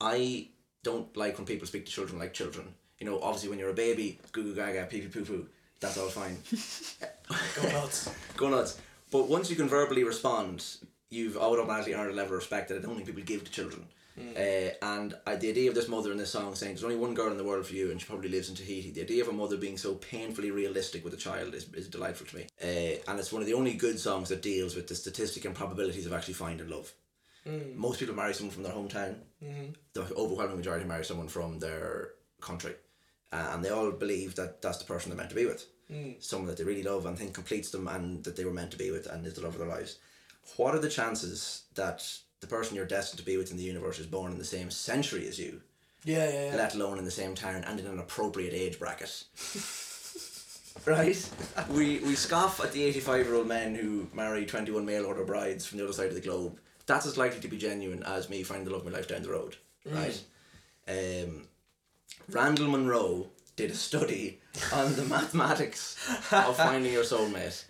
I 0.00 0.48
don't 0.82 1.16
like 1.16 1.38
when 1.38 1.46
people 1.46 1.68
speak 1.68 1.86
to 1.86 1.92
children 1.92 2.18
like 2.18 2.34
children. 2.34 2.74
You 2.98 3.06
know, 3.06 3.20
obviously 3.20 3.50
when 3.50 3.60
you're 3.60 3.70
a 3.70 3.74
baby, 3.74 4.18
goo 4.32 4.42
goo 4.42 4.54
gaga, 4.54 4.86
pee 4.86 5.00
pee 5.00 5.06
poo 5.08 5.24
poo, 5.24 5.48
that's 5.78 5.96
all 5.96 6.08
fine. 6.08 6.38
Go 7.54 7.68
nuts. 7.70 8.10
Go 8.36 8.48
nuts. 8.48 8.80
But 9.12 9.28
once 9.28 9.48
you 9.48 9.54
can 9.54 9.68
verbally 9.68 10.02
respond, 10.02 10.64
you've 11.08 11.36
automatically 11.36 11.94
earned 11.94 12.10
a 12.10 12.14
level 12.14 12.32
of 12.32 12.38
respect 12.40 12.68
that 12.68 12.78
I 12.78 12.80
don't 12.80 12.96
think 12.96 13.06
people 13.06 13.22
give 13.22 13.44
to 13.44 13.50
children. 13.50 13.86
Uh, 14.18 14.70
and 14.82 15.14
I, 15.26 15.36
the 15.36 15.50
idea 15.50 15.68
of 15.68 15.74
this 15.74 15.88
mother 15.88 16.10
in 16.10 16.18
this 16.18 16.30
song 16.30 16.54
saying, 16.54 16.72
There's 16.72 16.84
only 16.84 16.96
one 16.96 17.14
girl 17.14 17.30
in 17.30 17.36
the 17.36 17.44
world 17.44 17.66
for 17.66 17.74
you, 17.74 17.90
and 17.90 18.00
she 18.00 18.06
probably 18.06 18.30
lives 18.30 18.48
in 18.48 18.54
Tahiti. 18.54 18.90
The 18.90 19.02
idea 19.02 19.22
of 19.22 19.28
a 19.28 19.32
mother 19.32 19.56
being 19.56 19.76
so 19.76 19.94
painfully 19.94 20.50
realistic 20.50 21.04
with 21.04 21.12
a 21.14 21.18
child 21.18 21.54
is, 21.54 21.72
is 21.74 21.88
delightful 21.88 22.26
to 22.28 22.36
me. 22.36 22.46
Uh, 22.62 22.98
and 23.08 23.18
it's 23.18 23.32
one 23.32 23.42
of 23.42 23.46
the 23.48 23.54
only 23.54 23.74
good 23.74 23.98
songs 23.98 24.30
that 24.30 24.42
deals 24.42 24.74
with 24.74 24.86
the 24.88 24.94
statistic 24.94 25.44
and 25.44 25.54
probabilities 25.54 26.06
of 26.06 26.12
actually 26.12 26.34
finding 26.34 26.68
love. 26.68 26.92
Most 27.76 28.00
people 28.00 28.14
marry 28.14 28.34
someone 28.34 28.54
from 28.54 28.64
their 28.64 28.72
hometown. 28.72 29.16
The 29.92 30.02
overwhelming 30.16 30.56
majority 30.56 30.84
marry 30.84 31.04
someone 31.04 31.28
from 31.28 31.58
their 31.58 32.10
country. 32.40 32.74
Uh, 33.32 33.50
and 33.52 33.64
they 33.64 33.70
all 33.70 33.90
believe 33.92 34.34
that 34.36 34.62
that's 34.62 34.78
the 34.78 34.84
person 34.84 35.10
they're 35.10 35.16
meant 35.16 35.30
to 35.30 35.36
be 35.36 35.46
with. 35.46 35.64
Someone 36.20 36.48
that 36.48 36.56
they 36.56 36.64
really 36.64 36.82
love 36.82 37.06
and 37.06 37.16
think 37.16 37.34
completes 37.34 37.70
them 37.70 37.86
and 37.86 38.24
that 38.24 38.34
they 38.34 38.44
were 38.44 38.52
meant 38.52 38.72
to 38.72 38.78
be 38.78 38.90
with 38.90 39.06
and 39.06 39.24
is 39.26 39.34
the 39.34 39.42
love 39.42 39.52
of 39.52 39.60
their 39.60 39.68
lives. 39.68 39.98
What 40.56 40.74
are 40.74 40.80
the 40.80 40.88
chances 40.88 41.64
that 41.74 42.08
the 42.40 42.46
person 42.46 42.76
you're 42.76 42.84
destined 42.86 43.18
to 43.18 43.24
be 43.24 43.36
with 43.36 43.50
in 43.50 43.56
the 43.56 43.62
universe 43.62 43.98
is 43.98 44.06
born 44.06 44.32
in 44.32 44.38
the 44.38 44.44
same 44.44 44.70
century 44.70 45.26
as 45.26 45.38
you, 45.38 45.62
Yeah, 46.04 46.28
yeah, 46.28 46.50
yeah. 46.50 46.56
let 46.56 46.74
alone 46.74 46.98
in 46.98 47.04
the 47.04 47.10
same 47.10 47.34
town 47.34 47.64
and 47.64 47.80
in 47.80 47.86
an 47.86 47.98
appropriate 47.98 48.52
age 48.54 48.78
bracket? 48.78 49.24
right? 50.84 51.30
We, 51.70 51.98
we 52.00 52.14
scoff 52.14 52.60
at 52.62 52.72
the 52.72 52.84
85 52.84 53.26
year 53.26 53.34
old 53.34 53.48
men 53.48 53.74
who 53.74 54.08
marry 54.14 54.44
21 54.44 54.84
mail 54.84 55.06
order 55.06 55.24
brides 55.24 55.64
from 55.66 55.78
the 55.78 55.84
other 55.84 55.92
side 55.92 56.08
of 56.08 56.14
the 56.14 56.20
globe. 56.20 56.58
That's 56.86 57.06
as 57.06 57.16
likely 57.16 57.40
to 57.40 57.48
be 57.48 57.56
genuine 57.56 58.02
as 58.02 58.28
me 58.30 58.42
finding 58.42 58.66
the 58.66 58.72
love 58.72 58.86
of 58.86 58.92
my 58.92 58.96
life 58.98 59.08
down 59.08 59.22
the 59.22 59.30
road. 59.30 59.56
Right? 59.84 60.22
Um, 60.86 61.48
Randall 62.30 62.68
Munroe 62.68 63.28
did 63.56 63.70
a 63.70 63.74
study 63.74 64.40
on 64.72 64.94
the 64.94 65.04
mathematics 65.16 65.96
of 66.30 66.56
finding 66.56 66.92
your 66.92 67.02
soulmate. 67.04 67.64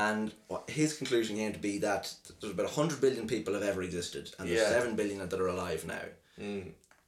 And 0.00 0.32
his 0.66 0.96
conclusion 0.96 1.36
came 1.36 1.52
to 1.52 1.58
be 1.58 1.76
that 1.78 2.12
there's 2.40 2.54
about 2.54 2.66
100 2.74 3.02
billion 3.02 3.26
people 3.26 3.52
have 3.52 3.62
ever 3.62 3.82
existed, 3.82 4.30
and 4.38 4.48
there's 4.48 4.60
Yeah. 4.60 4.80
7 4.80 4.96
billion 4.96 5.28
that 5.28 5.38
are 5.40 5.46
alive 5.46 5.84
now. 5.86 6.04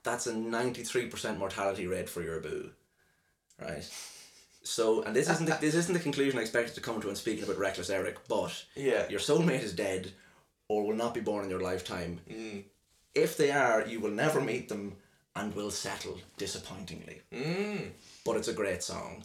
That's 0.03 0.27
a 0.27 0.33
93% 0.35 1.39
mortality 1.39 1.87
rate 1.87 2.11
for 2.11 2.23
your 2.23 2.41
boo. 2.41 2.71
Right? 3.59 3.89
So, 4.63 5.03
and 5.05 5.17
this 5.17 5.31
isn't 5.31 5.47
the, 5.47 5.57
this 5.61 5.75
isn't 5.75 5.95
the 5.95 6.01
conclusion 6.01 6.39
I 6.39 6.43
expected 6.43 6.75
to 6.75 6.81
come 6.83 7.01
to 7.01 7.07
when 7.07 7.17
speaking 7.17 7.45
about 7.45 7.59
Reckless 7.59 7.89
Eric, 7.89 8.19
but 8.29 8.53
Yeah. 8.75 9.09
your 9.09 9.21
soulmate 9.21 9.63
is 9.63 9.73
dead 9.73 10.13
or 10.69 10.85
will 10.87 10.97
not 10.97 11.15
be 11.15 11.21
born 11.21 11.45
in 11.45 11.51
your 11.51 11.61
lifetime. 11.63 12.21
If 13.15 13.37
they 13.39 13.51
are, 13.53 13.87
you 13.87 14.01
will 14.01 14.11
never 14.11 14.41
meet 14.41 14.69
them 14.69 14.97
and 15.35 15.55
will 15.55 15.71
settle 15.71 16.19
disappointingly. 16.37 17.23
Mm. 17.33 17.91
But 18.25 18.37
it's 18.37 18.49
a 18.49 18.53
great 18.53 18.83
song. 18.83 19.25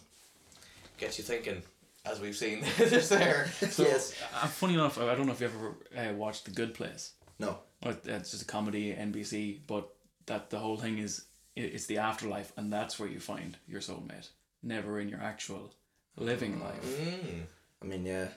Gets 0.96 1.18
you 1.18 1.24
thinking, 1.24 1.62
as 2.10 2.20
we've 2.20 2.36
seen 2.36 2.64
just 2.76 3.10
there. 3.10 3.48
So, 3.70 3.82
yes. 3.82 4.14
Uh, 4.34 4.46
funny 4.46 4.74
enough, 4.74 4.98
I 4.98 5.14
don't 5.14 5.26
know 5.26 5.32
if 5.32 5.40
you 5.40 5.46
ever 5.46 6.10
uh, 6.10 6.14
watched 6.14 6.44
The 6.44 6.50
Good 6.50 6.74
Place. 6.74 7.12
No. 7.38 7.58
Well, 7.84 7.96
It's 8.04 8.30
just 8.30 8.42
a 8.42 8.46
comedy, 8.46 8.92
NBC, 8.92 9.60
but 9.66 9.88
that 10.26 10.50
the 10.50 10.58
whole 10.58 10.76
thing 10.76 10.98
is 10.98 11.24
it's 11.56 11.86
the 11.86 11.98
afterlife, 11.98 12.52
and 12.56 12.72
that's 12.72 12.98
where 12.98 13.08
you 13.08 13.20
find 13.20 13.56
your 13.66 13.80
soulmate. 13.80 14.28
Never 14.62 15.00
in 15.00 15.08
your 15.08 15.20
actual 15.20 15.72
living 16.16 16.60
life. 16.60 16.84
Mm. 16.84 17.42
I 17.82 17.84
mean, 17.86 18.04
yeah. 18.04 18.28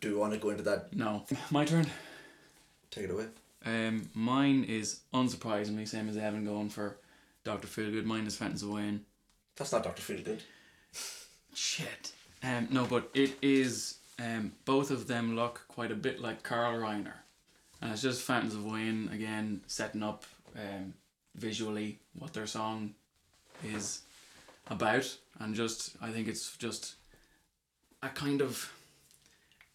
Do 0.00 0.10
we 0.12 0.18
want 0.20 0.32
to 0.34 0.38
go 0.38 0.50
into 0.50 0.62
that? 0.64 0.94
No, 0.94 1.24
my 1.50 1.64
turn. 1.64 1.86
Take 2.90 3.04
it 3.04 3.10
away. 3.10 3.26
Um, 3.64 4.10
mine 4.12 4.64
is 4.64 5.00
unsurprisingly 5.14 5.88
same 5.88 6.08
as 6.08 6.16
Evan 6.18 6.44
going 6.44 6.68
for 6.68 6.98
Doctor 7.44 7.66
Feelgood. 7.66 8.04
Mine 8.04 8.26
is 8.26 8.36
Fountains 8.36 8.62
of 8.62 8.68
Wayne. 8.70 9.04
That's 9.56 9.72
not 9.72 9.82
Dr. 9.84 10.02
Feelgood. 10.02 10.40
Shit. 11.54 12.12
Um, 12.44 12.68
no, 12.70 12.84
but 12.84 13.10
it 13.14 13.36
is. 13.40 13.98
Um, 14.18 14.52
both 14.64 14.90
of 14.90 15.06
them 15.08 15.34
look 15.34 15.62
quite 15.68 15.90
a 15.90 15.96
bit 15.96 16.20
like 16.20 16.42
Carl 16.42 16.78
Reiner, 16.78 17.14
and 17.80 17.90
it's 17.90 18.02
just 18.02 18.22
Fountains 18.22 18.54
of 18.54 18.64
Wayne 18.64 19.10
again 19.12 19.62
setting 19.66 20.02
up 20.02 20.24
um, 20.56 20.94
visually 21.34 21.98
what 22.18 22.32
their 22.32 22.46
song 22.46 22.94
is 23.64 24.02
about, 24.68 25.16
and 25.40 25.54
just 25.54 25.96
I 26.00 26.10
think 26.10 26.28
it's 26.28 26.56
just 26.56 26.94
a 28.02 28.08
kind 28.08 28.40
of 28.40 28.72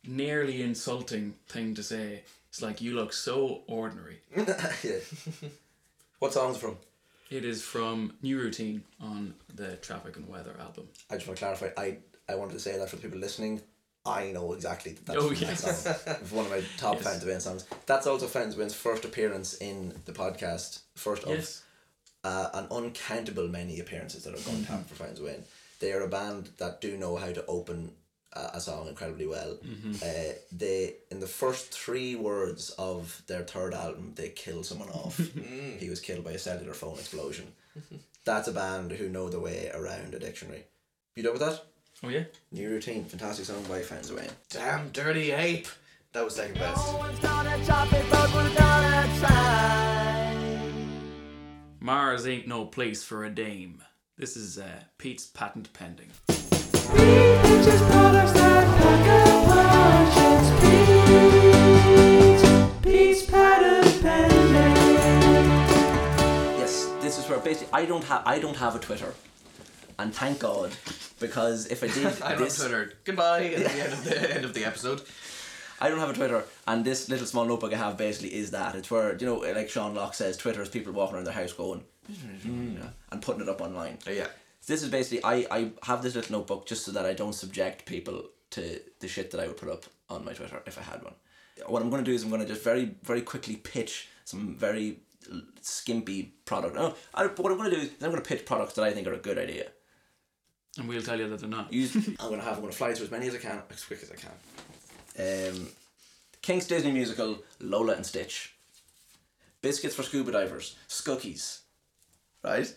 nearly 0.05 0.61
insulting 0.61 1.35
thing 1.47 1.75
to 1.75 1.83
say. 1.83 2.23
It's 2.49 2.61
like 2.61 2.81
you 2.81 2.95
look 2.95 3.13
so 3.13 3.61
ordinary. 3.67 4.21
yeah. 4.35 4.97
what 6.19 6.33
song's 6.33 6.55
it 6.55 6.59
from? 6.59 6.77
It 7.29 7.45
is 7.45 7.61
from 7.61 8.13
New 8.23 8.39
Routine 8.39 8.83
on 8.99 9.35
the 9.53 9.75
Traffic 9.75 10.17
and 10.17 10.27
Weather 10.27 10.55
album. 10.59 10.87
I 11.11 11.15
just 11.15 11.27
want 11.27 11.37
to 11.37 11.45
clarify. 11.45 11.69
I, 11.77 11.97
I 12.29 12.35
wanted 12.35 12.53
to 12.53 12.59
say 12.59 12.77
that 12.77 12.89
for 12.89 12.95
the 12.97 13.01
people 13.01 13.19
listening. 13.19 13.61
I 14.05 14.31
know 14.31 14.53
exactly 14.53 14.93
that 14.93 15.05
that's 15.05 15.19
Oh, 15.21 15.31
yes. 15.31 15.83
that 15.83 16.19
song. 16.21 16.37
One 16.37 16.45
of 16.45 16.51
my 16.51 16.63
top 16.77 16.95
Yes. 16.95 17.03
Fountains 17.03 17.23
of 17.23 17.29
Wayne 17.29 17.39
songs. 17.41 17.65
That's 17.85 18.07
also 18.07 18.27
Fountains 18.27 18.53
of 18.53 18.59
Wayne's 18.59 18.73
first 18.73 19.03
appearance 19.05 19.55
in 19.55 19.93
the 20.05 20.13
podcast. 20.13 20.79
First 20.95 21.23
of 21.23 21.29
Yes. 21.31 21.63
uh, 22.23 22.49
an 22.53 22.67
uncountable 22.71 23.47
many 23.47 23.79
appearances 23.79 24.23
that 24.23 24.33
are 24.33 24.41
going 24.49 24.63
to 24.63 24.71
happen 24.71 24.85
for 24.85 24.95
Fountains 24.95 25.19
of 25.19 25.25
Wayne. 25.25 25.43
They 25.79 25.91
are 25.93 26.01
a 26.01 26.07
band 26.07 26.49
that 26.57 26.81
do 26.81 26.97
know 26.97 27.15
how 27.17 27.31
to 27.31 27.45
open 27.47 27.93
a, 28.33 28.51
a 28.55 28.61
song 28.61 28.87
incredibly 28.87 29.27
well. 29.27 29.57
Uh, 30.03 30.33
they 30.51 30.95
in 31.11 31.19
the 31.19 31.27
first 31.27 31.71
three 31.71 32.15
words 32.15 32.69
of 32.71 33.21
their 33.27 33.43
third 33.43 33.73
album, 33.73 34.13
they 34.15 34.29
kill 34.29 34.63
someone 34.63 34.89
off. 34.89 35.17
he 35.79 35.89
was 35.89 35.99
killed 35.99 36.23
by 36.23 36.31
a 36.31 36.39
cellular 36.39 36.73
phone 36.73 36.97
explosion. 36.99 37.47
That's 38.25 38.47
a 38.47 38.51
band 38.53 38.91
who 38.93 39.09
know 39.09 39.29
the 39.29 39.39
way 39.39 39.69
around 39.73 40.13
a 40.13 40.19
dictionary. 40.19 40.63
You 41.15 41.23
know 41.23 41.31
with 41.33 41.41
that? 41.41 41.63
Oh 42.01 42.07
yeah. 42.07 42.23
New 42.51 42.69
routine, 42.69 43.03
fantastic 43.03 43.45
song 43.45 43.61
by 43.67 43.81
Fans 43.81 44.09
Away. 44.09 44.27
Damn 44.49 44.89
dirty 44.91 45.31
ape. 45.31 45.67
That 46.13 46.23
was 46.23 46.35
second 46.35 46.55
best. 46.55 46.93
No 46.93 46.97
one's 46.97 47.19
gonna 47.19 47.65
top 47.65 47.91
it, 47.91 48.05
but 48.09 48.33
we're 48.33 48.55
gonna 48.55 49.19
try. 49.19 50.35
Mars 51.81 52.25
ain't 52.25 52.47
no 52.47 52.65
place 52.65 53.03
for 53.03 53.25
a 53.25 53.29
dame. 53.29 53.83
This 54.17 54.37
is 54.37 54.57
uh, 54.57 54.83
Pete's 54.97 55.25
patent 55.27 55.73
pending. 55.73 56.09
Peaches 56.27 57.81
products 57.81 58.31
that 58.31 58.65
pack 58.79 59.07
a 59.09 59.45
punch. 59.45 60.15
It's 60.39 60.49
Pete's, 62.41 62.81
Pete's 62.81 63.23
patent 63.29 64.01
pending. 64.01 64.75
Yes, 66.59 66.85
this 67.01 67.17
is 67.19 67.27
where 67.29 67.39
basically 67.39 67.73
I 67.73 67.85
don't 67.85 68.05
have 68.05 68.23
I 68.25 68.39
don't 68.39 68.55
have 68.55 68.75
a 68.75 68.79
Twitter, 68.79 69.13
and 69.99 70.15
thank 70.15 70.39
God, 70.39 70.71
because 71.19 71.67
if 71.67 71.83
I 71.83 71.87
did 71.87 72.21
I 72.23 72.31
don't 72.31 72.43
this, 72.43 72.57
Twitter. 72.57 72.93
Goodbye 73.03 73.43
at 73.45 73.63
the 73.65 73.83
end 73.83 73.93
of 73.93 74.03
the 74.03 74.35
end 74.35 74.45
of 74.45 74.53
the 74.53 74.65
episode. 74.65 75.01
I 75.81 75.87
don't 75.87 75.99
have 75.99 76.09
a 76.09 76.13
Twitter, 76.13 76.43
and 76.67 76.83
this 76.83 77.07
little 77.09 77.25
small 77.25 77.45
notebook 77.45 77.73
I 77.73 77.77
have 77.77 77.97
basically 77.97 78.33
is 78.33 78.51
that. 78.51 78.75
It's 78.75 78.89
where 78.89 79.15
you 79.15 79.25
know, 79.25 79.37
like 79.37 79.69
Sean 79.69 79.93
Lock 79.95 80.13
says, 80.13 80.35
Twitter 80.37 80.61
is 80.61 80.69
people 80.69 80.93
walking 80.93 81.15
around 81.15 81.25
their 81.25 81.33
house 81.33 81.53
going 81.53 81.83
and 83.11 83.21
putting 83.21 83.41
it 83.41 83.49
up 83.49 83.61
online. 83.61 83.97
Uh, 84.07 84.11
yeah. 84.11 84.27
This 84.65 84.83
is 84.83 84.89
basically 84.89 85.23
I 85.23 85.45
I 85.51 85.71
have 85.83 86.01
this 86.01 86.15
little 86.15 86.39
notebook 86.39 86.65
just 86.65 86.85
so 86.85 86.91
that 86.91 87.05
I 87.05 87.13
don't 87.13 87.33
subject 87.33 87.85
people 87.85 88.23
to 88.51 88.79
the 88.99 89.07
shit 89.07 89.31
that 89.31 89.39
I 89.39 89.47
would 89.47 89.57
put 89.57 89.69
up 89.69 89.85
on 90.09 90.25
my 90.25 90.33
Twitter 90.33 90.61
if 90.65 90.77
I 90.77 90.81
had 90.81 91.03
one. 91.03 91.13
What 91.67 91.81
I'm 91.81 91.89
going 91.89 92.03
to 92.03 92.09
do 92.09 92.15
is 92.15 92.23
I'm 92.23 92.29
going 92.29 92.41
to 92.41 92.47
just 92.47 92.63
very 92.63 92.95
very 93.03 93.21
quickly 93.21 93.55
pitch 93.55 94.09
some 94.25 94.55
very 94.55 94.99
skimpy 95.61 96.33
product. 96.45 96.75
No, 96.75 96.95
I, 97.13 97.25
what 97.25 97.51
I'm 97.51 97.57
going 97.57 97.69
to 97.69 97.75
do 97.75 97.81
is 97.81 97.91
I'm 98.01 98.11
going 98.11 98.21
to 98.21 98.27
pitch 98.27 98.45
products 98.45 98.73
that 98.73 98.83
I 98.83 98.91
think 98.91 99.07
are 99.07 99.13
a 99.13 99.17
good 99.17 99.37
idea. 99.37 99.67
And 100.77 100.87
we'll 100.87 101.01
tell 101.01 101.19
you 101.19 101.27
that 101.29 101.39
they're 101.39 101.49
not. 101.49 101.73
Use 101.73 101.95
I'm 101.95 102.15
going 102.29 102.39
to 102.39 102.45
have 102.45 102.55
I'm 102.55 102.61
going 102.61 102.71
to 102.71 102.77
fly 102.77 102.93
through 102.93 103.05
as 103.05 103.11
many 103.11 103.27
as 103.27 103.35
I 103.35 103.39
can 103.39 103.61
as 103.71 103.83
quick 103.83 104.01
as 104.03 104.11
I 104.11 104.15
can. 104.15 105.53
Um, 105.53 105.67
Kinks 106.41 106.67
Disney 106.67 106.91
musical 106.91 107.39
Lola 107.59 107.93
and 107.93 108.05
Stitch. 108.05 108.55
Biscuits 109.61 109.95
for 109.95 110.03
scuba 110.03 110.31
divers. 110.31 110.77
Scookies. 110.87 111.59
Right. 112.43 112.73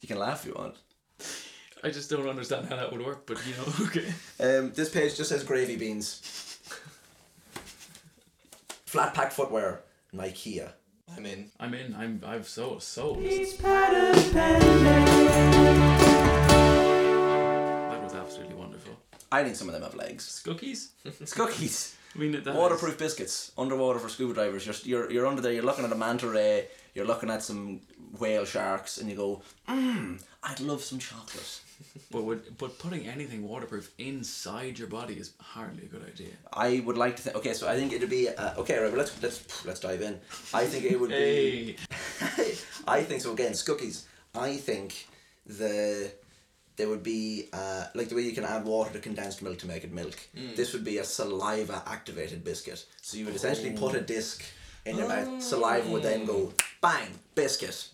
You 0.00 0.08
can 0.08 0.18
laugh 0.18 0.40
if 0.40 0.46
you 0.48 0.54
want. 0.54 0.76
I 1.84 1.90
just 1.90 2.10
don't 2.10 2.28
understand 2.28 2.68
how 2.68 2.76
that 2.76 2.92
would 2.92 3.04
work, 3.04 3.26
but 3.26 3.38
you 3.46 3.54
know, 3.54 3.64
okay. 3.86 4.06
Um, 4.40 4.72
this 4.72 4.88
page 4.88 5.16
just 5.16 5.30
says 5.30 5.44
gravy 5.44 5.76
beans. 5.76 6.58
Flat 8.86 9.14
pack 9.14 9.32
footwear, 9.32 9.82
Nikea. 10.14 10.72
I'm 11.16 11.26
in. 11.26 11.50
I'm 11.58 11.74
in. 11.74 11.94
I'm. 11.94 12.20
I've 12.24 12.48
so 12.48 12.78
so. 12.78 13.18
I 19.32 19.42
think 19.42 19.56
some 19.56 19.68
of 19.68 19.72
them 19.74 19.82
have 19.82 19.94
legs. 19.94 20.40
Cookies. 20.44 20.90
It's 21.04 21.32
cookies. 21.42 21.96
I 22.14 22.18
mean, 22.18 22.32
that 22.44 22.54
Waterproof 22.54 22.98
biscuits, 22.98 23.52
underwater 23.56 23.98
for 23.98 24.10
scuba 24.10 24.34
divers. 24.34 24.66
You're, 24.66 24.76
you're, 24.84 25.10
you're 25.10 25.26
under 25.26 25.40
there, 25.40 25.52
you're 25.52 25.64
looking 25.64 25.86
at 25.86 25.92
a 25.92 25.94
manta 25.94 26.28
ray, 26.28 26.68
you're 26.94 27.06
looking 27.06 27.30
at 27.30 27.42
some 27.42 27.80
whale 28.18 28.44
sharks, 28.44 28.98
and 28.98 29.08
you 29.08 29.16
go, 29.16 29.40
mmm, 29.66 30.22
I'd 30.42 30.60
love 30.60 30.82
some 30.82 30.98
chocolate. 30.98 31.60
But 32.12 32.22
would, 32.22 32.58
but 32.58 32.78
putting 32.78 33.08
anything 33.08 33.42
waterproof 33.48 33.90
inside 33.98 34.78
your 34.78 34.86
body 34.86 35.14
is 35.14 35.32
hardly 35.40 35.82
a 35.84 35.86
good 35.86 36.06
idea. 36.06 36.28
I 36.52 36.80
would 36.86 36.96
like 36.96 37.16
to 37.16 37.22
think. 37.22 37.34
Okay, 37.36 37.54
so 37.54 37.66
I 37.66 37.74
think 37.74 37.92
it'd 37.92 38.08
be 38.08 38.28
uh, 38.28 38.54
okay. 38.58 38.78
Right, 38.78 38.92
well, 38.92 38.98
let's 38.98 39.20
let's 39.20 39.64
let's 39.64 39.80
dive 39.80 40.00
in. 40.00 40.20
I 40.54 40.64
think 40.64 40.84
it 40.84 41.00
would 41.00 41.10
be. 41.10 41.76
Hey, 42.36 42.54
I 42.86 43.02
think 43.02 43.20
so. 43.20 43.32
Again, 43.32 43.50
Scookies. 43.52 44.04
I 44.32 44.58
think 44.58 45.08
the 45.44 46.12
there 46.76 46.88
would 46.88 47.02
be 47.02 47.48
uh, 47.52 47.84
like 47.94 48.08
the 48.08 48.14
way 48.14 48.22
you 48.22 48.32
can 48.32 48.44
add 48.44 48.64
water 48.64 48.92
to 48.92 48.98
condensed 48.98 49.42
milk 49.42 49.58
to 49.58 49.66
make 49.66 49.84
it 49.84 49.92
milk. 49.92 50.18
This 50.56 50.72
would 50.72 50.84
be 50.84 50.98
a 50.98 51.04
saliva 51.04 51.82
activated 51.86 52.44
biscuit. 52.44 52.84
So 53.00 53.16
you 53.16 53.26
would 53.26 53.34
essentially 53.34 53.72
put 53.72 53.94
a 53.94 54.00
disc 54.00 54.42
in 54.84 54.96
your 54.96 55.08
mouth. 55.08 55.42
Saliva 55.42 55.88
would 55.90 56.02
then 56.02 56.24
go 56.24 56.52
bang 56.80 57.08
biscuit, 57.34 57.88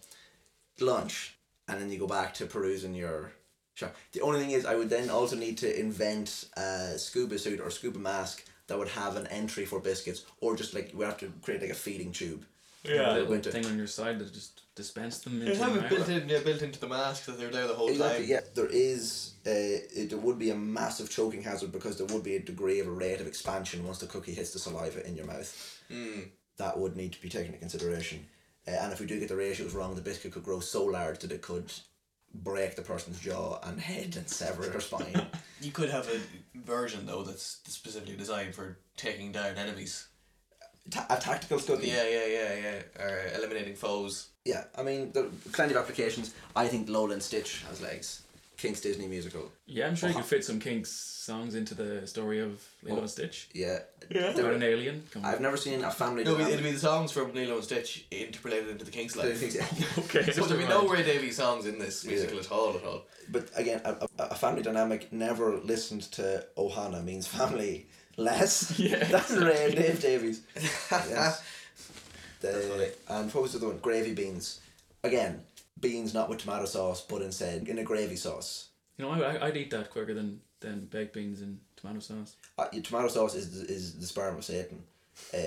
lunch, 0.81 1.37
and 1.67 1.81
then 1.81 1.91
you 1.91 1.99
go 1.99 2.07
back 2.07 2.35
to 2.35 2.47
perusing 2.47 2.95
your. 2.95 3.33
Shop. 3.75 3.95
The 4.11 4.23
only 4.23 4.41
thing 4.41 4.51
is, 4.51 4.67
I 4.67 4.75
would 4.75 4.91
then 4.91 5.09
also 5.09 5.37
need 5.37 5.57
to 5.59 5.81
invent 5.81 6.47
a 6.57 6.99
scuba 6.99 7.39
suit 7.39 7.61
or 7.61 7.71
scuba 7.71 8.01
mask 8.01 8.45
that 8.67 8.77
would 8.77 8.89
have 8.89 9.15
an 9.15 9.29
entry 9.29 9.65
for 9.65 9.79
biscuits, 9.79 10.25
or 10.41 10.57
just 10.57 10.75
like 10.75 10.91
we 10.95 11.05
have 11.05 11.17
to 11.19 11.33
create 11.43 11.61
like 11.61 11.71
a 11.71 11.75
feeding 11.75 12.11
tube. 12.11 12.45
Yeah, 12.85 12.93
That 12.99 13.13
little 13.15 13.29
would- 13.29 13.45
thing 13.47 13.67
on 13.67 13.77
your 13.79 13.87
side 13.87 14.19
that 14.19 14.33
just 14.33 14.63
dispense 14.75 15.19
them 15.19 15.41
They 15.41 15.47
into 15.53 15.59
have 15.65 15.75
your 15.75 15.85
it 15.85 15.89
built 15.89 16.01
mouth. 16.09 16.23
in, 16.23 16.29
yeah, 16.29 16.41
built 16.41 16.63
into 16.63 16.79
the 16.79 16.89
mask 16.89 17.25
that 17.27 17.39
they're 17.39 17.51
there 17.51 17.67
the 17.67 17.75
whole 17.75 17.89
Exactly. 17.89 18.27
time. 18.27 18.31
Yeah, 18.31 18.41
there 18.55 18.69
is. 18.71 19.35
Uh, 19.47 19.51
it, 19.51 20.11
there 20.11 20.19
would 20.19 20.39
be 20.39 20.51
a 20.51 20.55
massive 20.55 21.11
choking 21.11 21.43
hazard 21.43 21.73
because 21.73 21.97
there 21.99 22.07
would 22.07 22.23
be 22.23 22.37
a 22.37 22.41
degree 22.41 22.79
of 22.81 22.87
a 22.87 22.91
rate 22.91 23.21
of 23.21 23.27
expansion 23.27 23.85
once 23.87 23.99
the 23.99 24.07
cookie 24.07 24.35
hits 24.35 24.53
the 24.53 24.59
saliva 24.59 25.07
in 25.07 25.17
your 25.17 25.27
mouth. 25.27 25.83
That 26.59 26.79
would 26.79 26.97
need 26.97 27.13
to 27.13 27.23
be 27.23 27.29
taken 27.29 27.49
into 27.55 27.59
consideration. 27.61 28.27
Uh, 28.67 28.73
and 28.73 28.93
if 28.93 29.01
we 29.01 29.07
do 29.07 29.19
get 29.19 29.29
the 29.29 29.37
ratios 29.37 29.73
wrong, 29.75 29.95
the 29.95 30.03
biscuit 30.03 30.33
could 30.33 30.43
grow 30.45 30.61
so 30.61 30.85
large 30.85 31.21
that 31.21 31.33
it 31.33 31.41
could 31.43 31.73
break 32.35 32.77
the 32.77 32.83
person's 32.83 33.19
jaw 33.21 33.59
and 33.63 33.81
head 33.81 34.17
and 34.17 34.29
sever 34.29 34.63
their 34.67 34.81
spine. 34.81 35.27
You 35.61 35.73
could 35.73 35.91
have 35.91 36.09
a 36.09 36.21
version 36.61 37.05
though 37.05 37.25
that's 37.25 37.59
specifically 37.67 38.15
designed 38.15 38.55
for 38.55 38.79
taking 38.97 39.33
down 39.33 39.57
enemies. 39.57 40.07
Ta- 40.91 41.07
a 41.11 41.17
tactical 41.17 41.59
cookie. 41.59 41.89
Yeah, 41.89 42.09
yeah, 42.09 42.27
yeah, 42.27 42.55
yeah. 42.55 43.03
Or 43.05 43.21
eliminating 43.37 43.75
foes. 43.75 44.29
Yeah, 44.45 44.65
I 44.77 44.83
mean, 44.83 45.13
there 45.13 45.25
are 45.25 45.31
plenty 45.53 45.75
of 45.75 45.81
applications. 45.83 46.35
I 46.57 46.67
think 46.69 46.89
Lola 46.89 47.13
and 47.13 47.23
Stitch 47.23 47.65
has 47.69 47.83
legs. 47.83 48.23
Kinks 48.59 48.81
Disney 48.81 49.07
musical. 49.07 49.53
Yeah, 49.67 49.87
I'm 49.87 49.95
sure 49.95 50.09
you 50.09 50.17
oh, 50.17 50.19
could 50.19 50.29
fit 50.29 50.45
some 50.45 50.59
Kinks 50.59 50.91
songs 50.91 51.55
into 51.55 51.75
the 51.75 52.05
story 52.09 52.41
of 52.41 52.61
Lilo 52.83 52.99
oh, 52.99 53.01
and 53.03 53.11
Stitch. 53.11 53.49
Yeah. 53.53 53.79
yeah. 54.11 54.23
About 54.23 54.37
There- 54.37 54.53
an 54.53 54.63
alien. 54.65 55.05
Come. 55.13 55.25
I've 55.25 55.41
never 55.41 55.57
seen 55.57 55.85
a 55.85 55.91
family. 55.93 56.25
No, 56.25 56.33
dynamic- 56.33 56.55
it'd 56.55 56.65
be 56.65 56.73
the 56.73 56.79
songs 56.81 57.13
from 57.13 57.33
Lilo 57.35 57.55
and 57.55 57.65
Stitch 57.65 58.05
interpolated 58.11 58.69
into 58.69 58.85
the 58.85 58.91
Kinks 58.91 59.15
life. 59.15 59.41
okay. 59.99 60.33
So 60.33 60.45
there'd 60.45 60.61
be 60.61 60.67
no 60.67 60.89
Ray 60.89 61.05
Davies 61.05 61.37
songs 61.37 61.67
in 61.67 61.79
this 61.79 62.05
musical 62.05 62.41
at 62.41 62.51
all, 62.51 62.77
at 62.77 62.85
all. 62.85 63.07
But 63.31 63.49
again, 63.55 63.81
a, 63.85 64.09
a, 64.19 64.25
a 64.25 64.35
family 64.35 64.63
dynamic 64.63 65.13
never 65.13 65.59
listened 65.59 66.03
to 66.13 66.45
Ohana 66.57 67.05
means 67.05 67.29
family 67.29 67.87
less. 68.17 68.77
Yeah. 68.79 69.05
That's 69.11 69.31
Ray 69.31 69.67
and 69.67 69.77
Dave 69.77 70.01
Davies. 70.01 70.43
yes. 70.91 71.43
funny. 72.41 72.55
The, 72.59 72.95
and 73.09 73.33
what 73.33 73.43
was 73.43 73.53
the 73.53 73.59
other 73.59 73.69
one? 73.69 73.79
Gravy 73.79 74.15
beans. 74.15 74.61
Again, 75.05 75.43
beans 75.81 76.15
not 76.15 76.29
with 76.29 76.39
tomato 76.41 76.65
sauce, 76.67 77.01
but 77.03 77.23
instead 77.23 77.69
in 77.69 77.79
a 77.79 77.85
gravy 77.85 78.17
sauce. 78.17 78.69
You 78.97 79.05
know, 79.05 79.13
I, 79.13 79.47
I'd 79.47 79.57
eat 79.57 79.71
that 79.71 79.91
quicker 79.91 80.15
than, 80.15 80.41
than 80.61 80.87
baked 80.87 81.15
beans 81.15 81.41
and 81.41 81.61
tomato 81.77 82.01
sauce. 82.01 82.37
Uh, 82.59 82.67
tomato 82.83 83.09
sauce 83.09 83.35
is 83.35 83.61
the- 83.61 83.73
is 83.73 83.95
the 83.99 84.07
sperm 84.07 84.37
of 84.37 84.45
Satan. 84.45 84.83
Uh, 85.33 85.39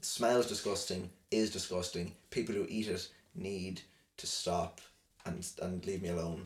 smells 0.00 0.46
disgusting. 0.46 1.10
Is 1.30 1.50
disgusting. 1.50 2.12
People 2.30 2.54
who 2.54 2.66
eat 2.68 2.88
it 2.88 3.08
need 3.34 3.82
to 4.16 4.26
stop 4.26 4.80
and 5.24 5.46
and 5.62 5.84
leave 5.86 6.02
me 6.02 6.08
alone. 6.08 6.44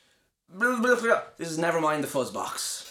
This 1.39 1.51
is 1.51 1.59
never 1.59 1.81
mind 1.81 2.03
the 2.03 2.09
fuzz 2.09 2.31
box. 2.31 2.91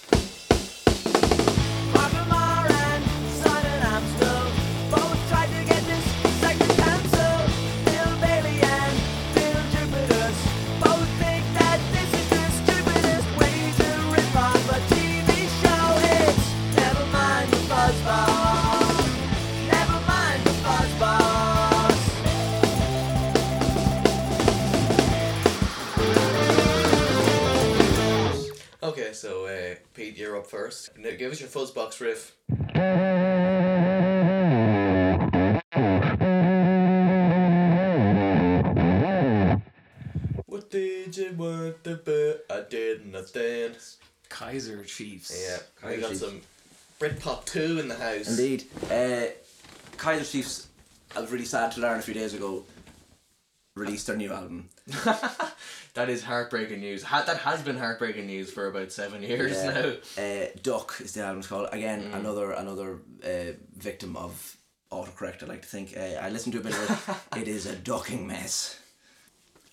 Okay, 29.09 29.15
so 29.15 29.47
uh, 29.47 29.73
Pete, 29.95 30.17
you're 30.17 30.37
up 30.37 30.45
first. 30.45 30.95
Now 30.95 31.09
give 31.17 31.31
us 31.31 31.39
your 31.39 31.49
fuzzbox 31.49 31.99
riff. 31.99 32.35
What 40.45 40.69
did 40.69 41.17
you 41.17 41.33
want 41.35 41.83
to 41.85 41.95
bet? 41.95 42.41
I 42.51 42.61
didn't 42.69 43.11
nothing. 43.11 43.71
Kaiser 44.29 44.83
Chiefs. 44.83 45.43
Yeah, 45.43 45.89
we 45.89 45.97
got 45.97 46.09
Chiefs. 46.09 46.19
some 46.19 46.41
Britpop 46.99 47.45
2 47.45 47.79
in 47.79 47.87
the 47.87 47.95
house. 47.95 48.37
Indeed. 48.37 48.65
Uh, 48.91 49.31
Kaiser 49.97 50.23
Chiefs, 50.23 50.67
I 51.15 51.21
was 51.21 51.31
really 51.31 51.45
sad 51.45 51.71
to 51.71 51.81
learn 51.81 51.97
a 51.97 52.03
few 52.03 52.13
days 52.13 52.35
ago, 52.35 52.63
released 53.79 54.07
their 54.07 54.17
new 54.17 54.31
album. 54.31 54.69
That 55.95 56.07
is 56.07 56.23
heartbreaking 56.23 56.79
news. 56.79 57.01
Ha- 57.03 57.23
that 57.25 57.37
has 57.37 57.63
been 57.63 57.77
heartbreaking 57.77 58.27
news 58.27 58.51
for 58.51 58.67
about 58.67 58.91
seven 58.91 59.23
years 59.23 59.61
now. 59.63 60.23
Uh, 60.23 60.45
Duck 60.61 60.95
is 61.01 61.13
the 61.13 61.23
album's 61.23 61.47
called. 61.47 61.67
Again, 61.71 62.11
another 62.13 62.51
another 62.51 62.99
uh, 63.25 63.53
victim 63.75 64.15
of 64.15 64.55
autocorrect, 64.91 65.43
I 65.43 65.47
like 65.47 65.63
to 65.63 65.67
think. 65.67 65.97
Uh, 65.97 66.21
I 66.21 66.29
listened 66.29 66.53
to 66.53 66.59
a 66.59 66.63
bit 66.63 66.73
of 66.73 67.19
it. 67.33 67.41
it 67.41 67.47
is 67.47 67.65
a 67.65 67.75
ducking 67.75 68.27
mess. 68.27 68.79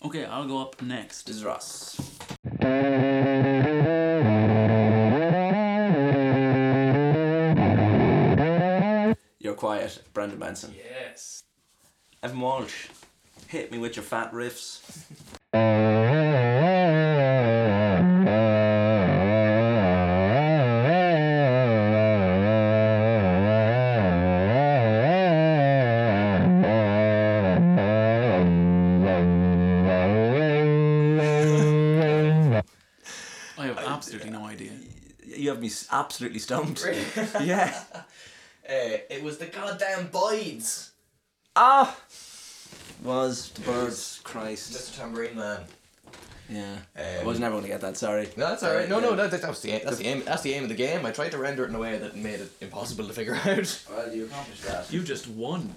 Okay, 0.04 0.24
I'll 0.24 0.48
go 0.48 0.58
up 0.58 0.80
next. 0.82 1.26
This 1.26 1.36
is 1.36 1.44
Ross. 1.44 2.00
Brendan 10.16 10.38
Benson. 10.38 10.74
Yes. 10.74 11.44
Evan 12.22 12.40
Walsh, 12.40 12.86
hit 13.48 13.70
me 13.72 13.78
with 13.78 13.96
your 13.96 14.04
fat 14.04 14.32
riffs. 14.32 14.80
I 33.58 33.66
have 33.66 33.78
absolutely 33.78 34.30
no 34.30 34.44
idea. 34.44 34.72
You 35.24 35.50
have 35.50 35.60
me 35.60 35.68
s- 35.68 35.86
absolutely 35.90 36.38
stumped. 36.40 36.84
yeah. 37.42 37.82
Uh, 38.68 38.98
it 39.08 39.22
was 39.22 39.38
the 39.38 39.46
goddamn 39.46 40.08
Byrds. 40.08 40.90
Ah! 41.54 41.96
Was 43.04 43.50
the 43.50 43.60
Byrds, 43.60 44.20
Christ. 44.24 44.72
Mr. 44.72 44.96
Tambourine 44.98 45.36
Man. 45.36 45.60
Yeah. 46.50 46.78
I 46.98 47.18
Um, 47.18 47.26
was 47.26 47.38
never 47.38 47.52
going 47.52 47.62
to 47.62 47.68
get 47.68 47.80
that, 48.00 48.06
sorry. 48.06 48.28
No, 48.36 48.48
that's 48.48 48.62
alright. 48.62 48.88
No, 48.88 49.00
no, 49.00 49.14
that, 49.16 49.30
that, 49.30 49.48
was 49.48 49.62
the 49.62 49.72
aim. 49.72 49.80
That's 49.84 49.98
the 49.98 50.06
aim. 50.06 50.22
That's 50.24 50.42
the 50.42 50.54
aim 50.54 50.62
of 50.62 50.68
the 50.68 50.74
game. 50.74 51.04
I 51.06 51.10
tried 51.10 51.32
to 51.32 51.38
render 51.38 51.64
it 51.64 51.68
in 51.68 51.74
a 51.74 51.78
way 51.78 51.98
that 51.98 52.16
made 52.16 52.40
it 52.40 52.50
impossible 52.60 53.06
to 53.06 53.12
figure 53.12 53.34
out. 53.44 53.84
Well, 53.90 54.14
you 54.14 54.26
accomplished 54.26 54.64
that. 54.64 54.92
You 54.92 55.02
just 55.02 55.28
won. 55.28 55.74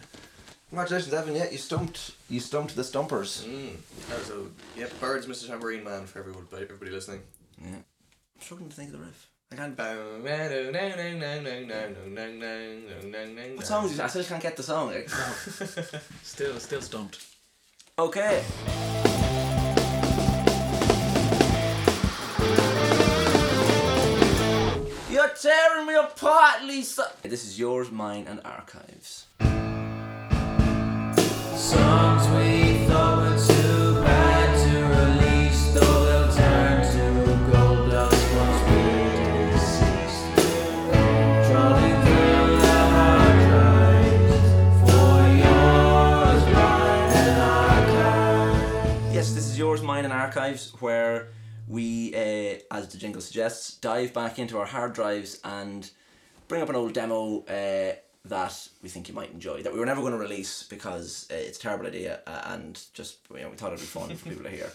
Congratulations, 0.70 1.14
Evan. 1.14 1.36
Yeah, 1.36 1.50
you 1.50 1.58
stumped. 1.58 2.12
You 2.30 2.40
stumped 2.40 2.76
the 2.76 2.84
stumpers. 2.84 3.46
Mm. 3.48 3.76
Oh, 4.12 4.18
so 4.20 4.48
yep, 4.78 4.92
Byrds, 5.00 5.26
Mr. 5.26 5.48
Tambourine 5.48 5.84
Man 5.84 6.06
for 6.06 6.20
everyone, 6.20 6.46
everybody 6.54 6.92
listening. 6.92 7.22
Yeah. 7.60 7.70
I'm 7.70 8.42
struggling 8.42 8.70
to 8.70 8.76
think 8.76 8.94
of 8.94 9.00
the 9.00 9.06
riff. 9.06 9.28
I 9.52 9.56
can't. 9.56 9.78
What 9.78 10.24
What 13.58 13.66
song 13.66 13.86
is 13.86 13.98
it? 13.98 14.00
I 14.00 14.08
still 14.08 14.24
can't 14.24 14.44
get 14.44 14.58
the 14.58 14.64
song. 14.64 14.94
Still, 16.24 16.60
still 16.60 16.82
stumped. 16.82 17.26
okay. 17.98 18.44
Tearing 25.42 25.86
me 25.88 25.96
apart, 25.96 26.64
Lisa. 26.64 27.12
This 27.24 27.46
is 27.46 27.58
yours, 27.58 27.92
mine, 27.92 28.26
and 28.28 28.42
archives. 28.44 29.28
Songs 31.56 32.28
we 32.36 32.86
thought 32.88 33.18
were 33.18 33.38
too 33.38 34.02
bad 34.02 34.50
to 34.66 34.74
release, 35.00 35.74
though 35.74 36.06
they'll 36.06 36.32
turn 36.34 36.82
to 36.92 37.04
gold 37.52 37.90
dust 37.90 38.26
once 38.36 38.62
we're 38.70 39.52
deceased. 39.52 40.26
Trawling 41.48 41.98
through 42.04 42.52
the 42.60 42.80
hard 42.96 43.38
drives 43.48 44.48
for 44.84 45.16
yours, 45.40 46.44
mine, 46.54 47.12
and 47.16 47.40
archives. 47.42 49.14
Yes, 49.16 49.28
this 49.34 49.46
is 49.48 49.58
yours, 49.58 49.82
mine, 49.82 50.04
and 50.06 50.14
archives, 50.14 50.74
where 50.80 51.30
we, 51.70 52.14
uh, 52.16 52.76
as 52.76 52.90
the 52.90 52.98
jingle 52.98 53.22
suggests, 53.22 53.76
dive 53.76 54.14
back 54.14 54.40
into 54.40 54.58
our 54.58 54.66
hard 54.66 54.94
drives 54.94 55.40
and 55.44 55.90
bring 56.48 56.62
up 56.62 56.70
an 56.70 56.76
old 56.76 56.94
demo 56.94 57.46
uh, 57.46 57.94
that 58.26 58.68
we 58.82 58.90
think 58.90 59.08
you 59.08 59.14
might 59.14 59.32
enjoy 59.32 59.62
that 59.62 59.72
we 59.72 59.80
were 59.80 59.86
never 59.86 60.02
going 60.02 60.12
to 60.14 60.20
release 60.20 60.64
because 60.64 61.28
uh, 61.32 61.36
it's 61.36 61.58
a 61.58 61.62
terrible 61.62 61.86
idea 61.86 62.20
uh, 62.28 62.42
and 62.48 62.82
just 62.94 63.20
you 63.32 63.42
know 63.42 63.50
we 63.50 63.56
thought 63.56 63.72
it'd 63.72 63.80
be 63.80 63.86
fun 63.86 64.10
for 64.16 64.30
people 64.30 64.44
to 64.44 64.50
hear. 64.50 64.72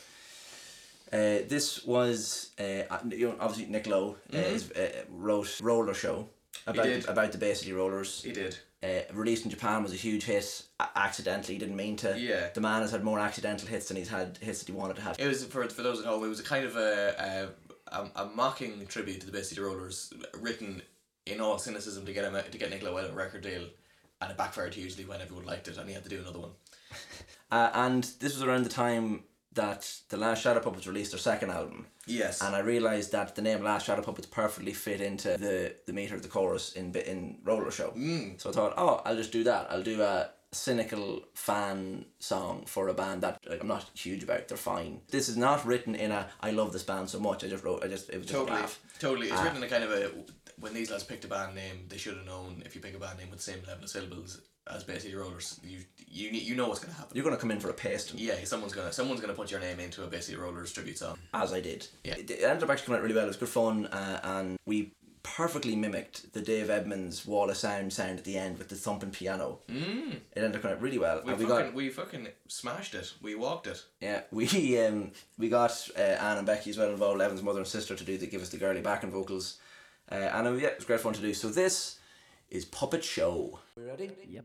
Uh, 1.13 1.47
this 1.49 1.85
was 1.85 2.51
uh, 2.59 2.83
you 3.11 3.29
know, 3.29 3.37
obviously 3.39 3.71
Nick 3.71 3.87
Lowe 3.87 4.17
uh, 4.33 4.37
is, 4.37 4.71
uh, 4.73 5.05
wrote 5.11 5.61
Roller 5.61 5.95
Show 5.95 6.29
about 6.67 6.85
did. 6.85 7.09
about 7.09 7.33
the 7.33 7.39
Bay 7.39 7.55
City 7.55 7.73
Rollers. 7.73 8.23
He 8.23 8.33
did. 8.33 8.57
Uh, 8.83 9.01
released 9.15 9.45
in 9.45 9.51
Japan 9.51 9.83
was 9.83 9.93
a 9.93 9.97
huge 9.97 10.25
hit 10.25 10.63
a- 10.79 10.89
accidentally. 10.97 11.55
He 11.55 11.59
didn't 11.59 11.77
mean 11.77 11.97
to. 11.97 12.19
Yeah. 12.19 12.49
The 12.53 12.61
man 12.61 12.83
has 12.83 12.91
had 12.91 13.03
more 13.03 13.19
accidental 13.19 13.67
hits 13.67 13.89
than 13.89 13.97
he's 13.97 14.11
had 14.11 14.39
hits 14.43 14.59
that 14.61 14.69
he 14.69 14.73
wanted 14.77 14.97
to 14.97 15.03
have. 15.03 15.19
It 15.19 15.27
was 15.27 15.45
for 15.47 15.67
for 15.69 15.83
those 15.83 16.01
at 16.01 16.07
home. 16.07 16.23
It 16.25 16.29
was 16.29 16.41
a 16.41 16.45
kind 16.45 16.65
of 16.67 16.77
a 16.77 17.51
a, 17.91 17.97
a, 17.99 18.11
a 18.25 18.27
mocking 18.35 18.87
tribute 18.87 19.21
to 19.21 19.27
the 19.27 19.33
Bay 19.33 19.43
City 19.43 19.61
Rollers, 19.61 20.13
written 20.41 20.83
in 21.27 21.41
all 21.41 21.59
cynicism 21.59 22.05
to 22.05 22.13
get 22.13 22.25
him 22.25 22.35
a, 22.35 22.43
to 22.43 22.59
get 22.59 22.69
Nick 22.71 22.83
Lowe 22.83 22.97
a 22.97 23.11
record 23.13 23.43
deal, 23.43 23.65
and 24.21 24.31
it 24.31 24.37
backfired 24.37 24.75
hugely 24.75 25.05
when 25.07 25.21
everyone 25.23 25.47
liked 25.47 25.69
it, 25.69 25.79
and 25.79 25.89
he 25.89 25.95
had 25.95 26.03
to 26.05 26.11
do 26.11 26.21
another 26.21 26.41
one. 26.41 26.51
Uh, 27.51 27.71
and 27.75 28.05
this 28.19 28.35
was 28.35 28.43
around 28.43 28.65
the 28.65 28.69
time 28.71 29.23
that 29.53 29.89
the 30.09 30.17
Last 30.17 30.43
Shadow 30.43 30.59
Puppets 30.59 30.89
released 30.89 31.13
their 31.13 31.21
second 31.21 31.51
album. 31.51 31.87
Yes. 32.07 32.43
And 32.43 32.55
I 32.55 32.61
realised 32.61 33.13
that 33.13 33.35
the 33.35 33.43
name 33.43 33.63
Last 33.63 33.87
Shadow 33.87 34.03
Puppets 34.03 34.27
perfectly 34.27 34.73
fit 34.73 35.01
into 35.01 35.29
the, 35.39 35.75
the 35.87 35.93
meter 35.93 36.15
of 36.15 36.23
the 36.23 36.29
chorus 36.29 36.73
in 36.73 36.95
in 36.95 37.39
Roller 37.45 37.71
Show. 37.71 37.91
Mm. 37.97 38.41
So 38.41 38.51
I 38.51 38.53
thought, 38.53 38.75
oh, 38.77 39.01
I'll 39.05 39.17
just 39.17 39.33
do 39.33 39.45
that. 39.45 39.69
I'll 39.71 39.83
do 39.83 40.03
a 40.03 40.31
cynical 40.53 41.21
fan 41.35 42.05
song 42.21 42.65
for 42.67 42.87
a 42.89 42.95
band 42.95 43.23
that 43.23 43.39
like, 43.49 43.61
I'm 43.61 43.67
not 43.69 43.91
huge 43.95 44.23
about. 44.23 44.47
They're 44.49 44.57
fine. 44.57 45.01
This 45.11 45.29
is 45.29 45.37
not 45.37 45.67
written 45.67 45.95
in 45.95 46.13
a 46.13 46.29
I 46.41 46.51
love 46.53 46.73
this 46.73 46.85
band 46.85 47.11
so 47.11 47.19
much. 47.21 47.43
I 47.45 47.49
just 47.49 47.65
wrote. 47.65 47.85
I 47.85 47.89
just 47.89 48.09
it 48.11 48.19
was 48.19 48.27
just 48.27 48.35
Totally, 48.39 48.61
laugh. 48.61 48.81
totally. 49.01 49.27
It's 49.29 49.37
Ah. 49.41 49.43
written 49.45 49.59
in 49.59 49.63
a 49.65 49.69
kind 49.69 49.85
of 49.85 49.91
a 49.91 50.11
when 50.59 50.75
these 50.75 50.91
lads 50.91 51.05
picked 51.05 51.25
a 51.25 51.29
band 51.29 51.55
name, 51.55 51.87
they 51.89 51.97
should 51.97 52.17
have 52.17 52.27
known 52.27 52.63
if 52.65 52.75
you 52.75 52.81
pick 52.81 52.95
a 52.95 52.99
band 52.99 53.19
name 53.19 53.31
with 53.31 53.39
the 53.39 53.45
same 53.45 53.61
level 53.67 53.85
of 53.85 53.91
syllables 53.91 54.41
as 54.67 54.85
City 54.85 55.15
Rollers, 55.15 55.61
you 55.63 55.81
you 56.09 56.31
you 56.31 56.55
know 56.55 56.69
what's 56.69 56.81
gonna 56.81 56.95
happen. 56.95 57.15
You're 57.15 57.25
gonna 57.25 57.37
come 57.37 57.51
in 57.51 57.61
for 57.61 57.71
a 57.71 57.75
paste, 57.75 58.15
yeah, 58.15 58.35
someone's 58.45 58.73
gonna 58.73 58.93
someone's 58.93 59.21
gonna 59.21 59.35
put 59.35 59.51
your 59.51 59.61
name 59.61 59.81
into 59.81 60.03
a 60.03 60.23
City 60.23 60.39
Rollers 60.39 60.73
tribute 60.73 60.99
song. 60.99 61.19
as 61.35 61.53
I 61.53 61.61
did. 61.61 61.87
Yeah. 62.03 62.15
It, 62.15 62.31
it 62.31 62.43
ended 62.43 62.65
up 62.65 62.71
actually 62.71 62.87
coming 62.87 62.99
out 62.99 63.03
really 63.03 63.15
well. 63.15 63.25
It 63.25 63.29
was 63.29 63.37
good 63.37 63.49
fun, 63.49 63.87
uh, 63.87 64.21
and 64.23 64.59
we 64.65 64.93
perfectly 65.23 65.75
mimicked 65.75 66.33
the 66.35 66.41
Dave 66.41 66.71
Edmunds 66.71 67.27
Wall 67.27 67.49
of 67.51 67.57
Sound 67.57 67.93
sound 67.93 68.19
at 68.19 68.25
the 68.25 68.37
end 68.39 68.59
with 68.59 68.69
the 68.69 68.75
thumping 68.75 69.11
piano. 69.11 69.59
Mm. 69.69 70.13
It 70.13 70.23
ended 70.37 70.57
up 70.57 70.63
coming 70.63 70.77
out 70.77 70.83
really 70.83 70.99
well. 70.99 71.23
We 71.25 71.33
and 71.33 71.39
we 71.39 71.47
fucking 71.47 71.67
got 71.67 71.75
we 71.75 71.89
fucking 71.91 72.29
smashed 72.49 72.95
it. 72.95 73.13
We 73.21 73.35
walked 73.35 73.67
it. 73.67 73.83
yeah 74.01 74.23
we 74.31 74.79
um 74.79 75.13
we 75.37 75.51
got 75.51 75.89
uh, 75.99 76.01
Anne 76.01 76.39
and 76.39 76.47
Becky 76.47 76.71
as 76.71 76.79
well 76.79 76.91
involved, 76.91 77.21
Evan's 77.21 77.43
mother 77.43 77.59
and 77.59 77.69
sister 77.69 77.95
to 77.95 78.05
do 78.05 78.17
the 78.17 78.27
give 78.27 78.41
us 78.41 78.49
the 78.49 78.59
girly 78.59 78.81
backing 78.81 79.11
vocals, 79.11 79.59
uh, 80.11 80.15
and 80.15 80.47
uh, 80.47 80.53
yeah, 80.53 80.69
it 80.69 80.77
was 80.77 80.85
great 80.85 81.01
fun 81.01 81.15
to 81.15 81.21
do. 81.21 81.35
So 81.35 81.49
this 81.49 81.99
is 82.51 82.65
Puppet 82.65 83.05
Show. 83.05 83.61
We 83.77 83.85
ready? 83.85 84.11
Yep. 84.29 84.45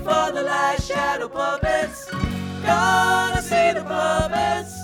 for 0.00 0.32
the 0.32 0.42
last 0.42 0.88
shadow 0.88 1.28
puppets. 1.28 2.06
Gonna 2.64 3.42
see 3.42 3.72
the 3.72 3.84
puppets. 3.84 4.74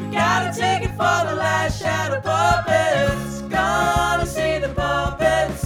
We 0.00 0.10
got 0.10 0.48
a 0.48 0.52
ticket 0.58 0.90
for 0.90 1.18
the 1.28 1.34
last 1.34 1.80
shadow 1.80 2.20
puppets. 2.20 3.42
Gonna 3.42 4.26
see 4.26 4.58
the 4.58 4.70
puppets. 4.74 5.64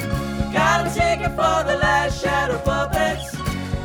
We 0.00 0.52
got 0.52 0.86
a 0.86 0.90
ticket 0.90 1.30
for 1.36 1.58
the 1.68 1.76
last 1.76 2.22
shadow 2.22 2.58
puppets. 2.58 3.36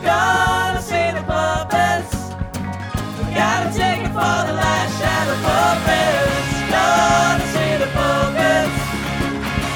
Gonna 0.01 0.81
see 0.81 1.11
the 1.11 1.23
puppets. 1.27 2.13
We 3.19 3.33
got 3.35 3.67
a 3.67 3.69
ticket 3.71 4.11
for 4.17 4.37
the 4.47 4.55
last 4.63 4.91
shadow 4.99 5.37
puppets. 5.43 6.47
Gonna 6.71 7.47
see 7.53 7.73
the 7.83 7.89
puppets. 7.97 8.77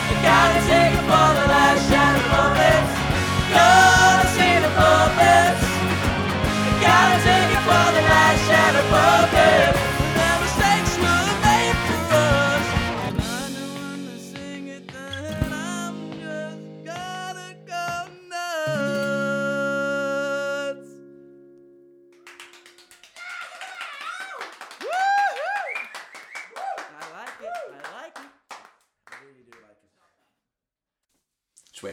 We 0.07 0.15
got 0.23 0.49
a 0.55 0.61
ticket 0.69 1.03
for 1.11 1.29
the 1.39 1.45
last 1.53 1.81
shadow 1.89 2.23
puppets. 2.31 2.91
Gonna 3.53 3.82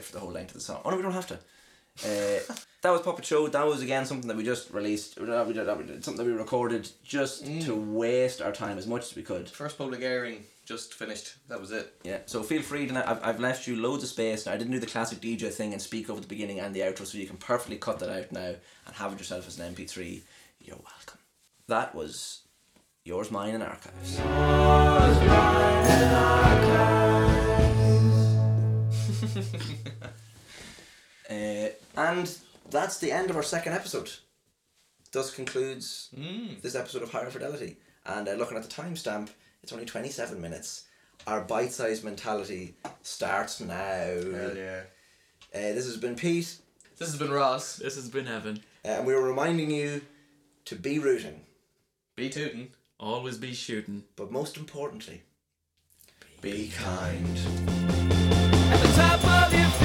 For 0.04 0.12
the 0.12 0.20
whole 0.20 0.30
length 0.32 0.50
of 0.50 0.54
the 0.54 0.60
song. 0.60 0.80
Oh 0.84 0.90
no, 0.90 0.96
we 0.96 1.02
don't 1.02 1.12
have 1.12 1.26
to. 1.28 1.38
Uh, 2.04 2.54
that 2.82 2.90
was 2.90 3.02
Puppet 3.02 3.24
Show. 3.24 3.48
That 3.48 3.66
was 3.66 3.82
again 3.82 4.06
something 4.06 4.28
that 4.28 4.36
we 4.36 4.44
just 4.44 4.70
released. 4.70 5.18
we 5.18 5.26
did- 5.26 5.46
we 5.46 5.52
did- 5.52 6.04
Something 6.04 6.16
that 6.24 6.24
we 6.24 6.32
recorded 6.32 6.88
just 7.04 7.44
to 7.62 7.74
waste 7.74 8.40
our 8.40 8.52
time 8.52 8.78
as 8.78 8.86
much 8.86 9.02
as 9.10 9.14
we 9.16 9.22
could. 9.22 9.48
First 9.50 9.76
public 9.76 10.00
airing 10.02 10.44
just 10.64 10.94
finished. 10.94 11.34
That 11.48 11.60
was 11.60 11.72
it. 11.72 11.92
Yeah. 12.04 12.18
So 12.26 12.42
feel 12.42 12.62
free 12.62 12.86
to. 12.86 13.10
I've, 13.10 13.22
I've 13.24 13.40
left 13.40 13.66
you 13.66 13.76
loads 13.76 14.02
of 14.04 14.08
space. 14.08 14.46
Now, 14.46 14.52
I 14.52 14.56
didn't 14.56 14.72
do 14.72 14.78
the 14.78 14.86
classic 14.86 15.20
DJ 15.20 15.50
thing 15.52 15.72
and 15.72 15.82
speak 15.82 16.08
over 16.08 16.20
the 16.20 16.26
beginning 16.28 16.60
and 16.60 16.74
the 16.74 16.80
outro, 16.80 17.04
so 17.04 17.18
you 17.18 17.26
can 17.26 17.36
perfectly 17.36 17.76
cut 17.76 17.98
that 17.98 18.08
out 18.10 18.30
now 18.32 18.54
and 18.86 18.94
have 18.96 19.12
it 19.12 19.18
yourself 19.18 19.46
as 19.48 19.58
an 19.58 19.74
MP3. 19.74 20.22
You're 20.60 20.76
welcome. 20.76 21.18
That 21.66 21.94
was 21.94 22.42
yours, 23.04 23.30
mine, 23.30 23.54
and 23.54 23.62
archives. 23.64 24.20
Uh, 31.30 31.68
and 31.96 32.36
that's 32.70 32.98
the 32.98 33.12
end 33.12 33.30
of 33.30 33.36
our 33.36 33.42
second 33.44 33.72
episode. 33.72 34.10
Thus 35.12 35.32
concludes 35.32 36.08
this 36.60 36.74
episode 36.74 37.02
of 37.04 37.12
Higher 37.12 37.30
Fidelity. 37.30 37.76
And 38.04 38.28
uh, 38.28 38.32
looking 38.32 38.56
at 38.56 38.64
the 38.64 38.68
timestamp, 38.68 39.28
it's 39.62 39.72
only 39.72 39.84
27 39.84 40.40
minutes. 40.40 40.86
Our 41.28 41.42
bite 41.42 41.70
sized 41.72 42.02
mentality 42.02 42.74
starts 43.02 43.60
now. 43.60 43.74
Hell 43.76 44.56
yeah. 44.56 44.80
Uh, 45.54 45.72
this 45.74 45.86
has 45.86 45.98
been 45.98 46.16
Pete, 46.16 46.56
This 46.98 47.10
has 47.10 47.16
been 47.16 47.30
Ross. 47.30 47.76
This 47.76 47.94
has 47.94 48.08
been 48.08 48.26
Evan. 48.26 48.56
uh, 48.84 48.88
and 48.88 49.06
we 49.06 49.14
were 49.14 49.22
reminding 49.22 49.70
you 49.70 50.00
to 50.64 50.74
be 50.74 50.98
rooting, 50.98 51.42
Be 52.16 52.28
tooting, 52.28 52.70
Always 52.98 53.36
be 53.38 53.54
shooting. 53.54 54.02
but 54.16 54.32
most 54.32 54.56
importantly, 54.56 55.22
be 56.40 56.72
kind 56.76 58.19
at 58.72 58.80
the 58.80 58.88
top 58.94 59.24
of 59.24 59.52
your 59.52 59.79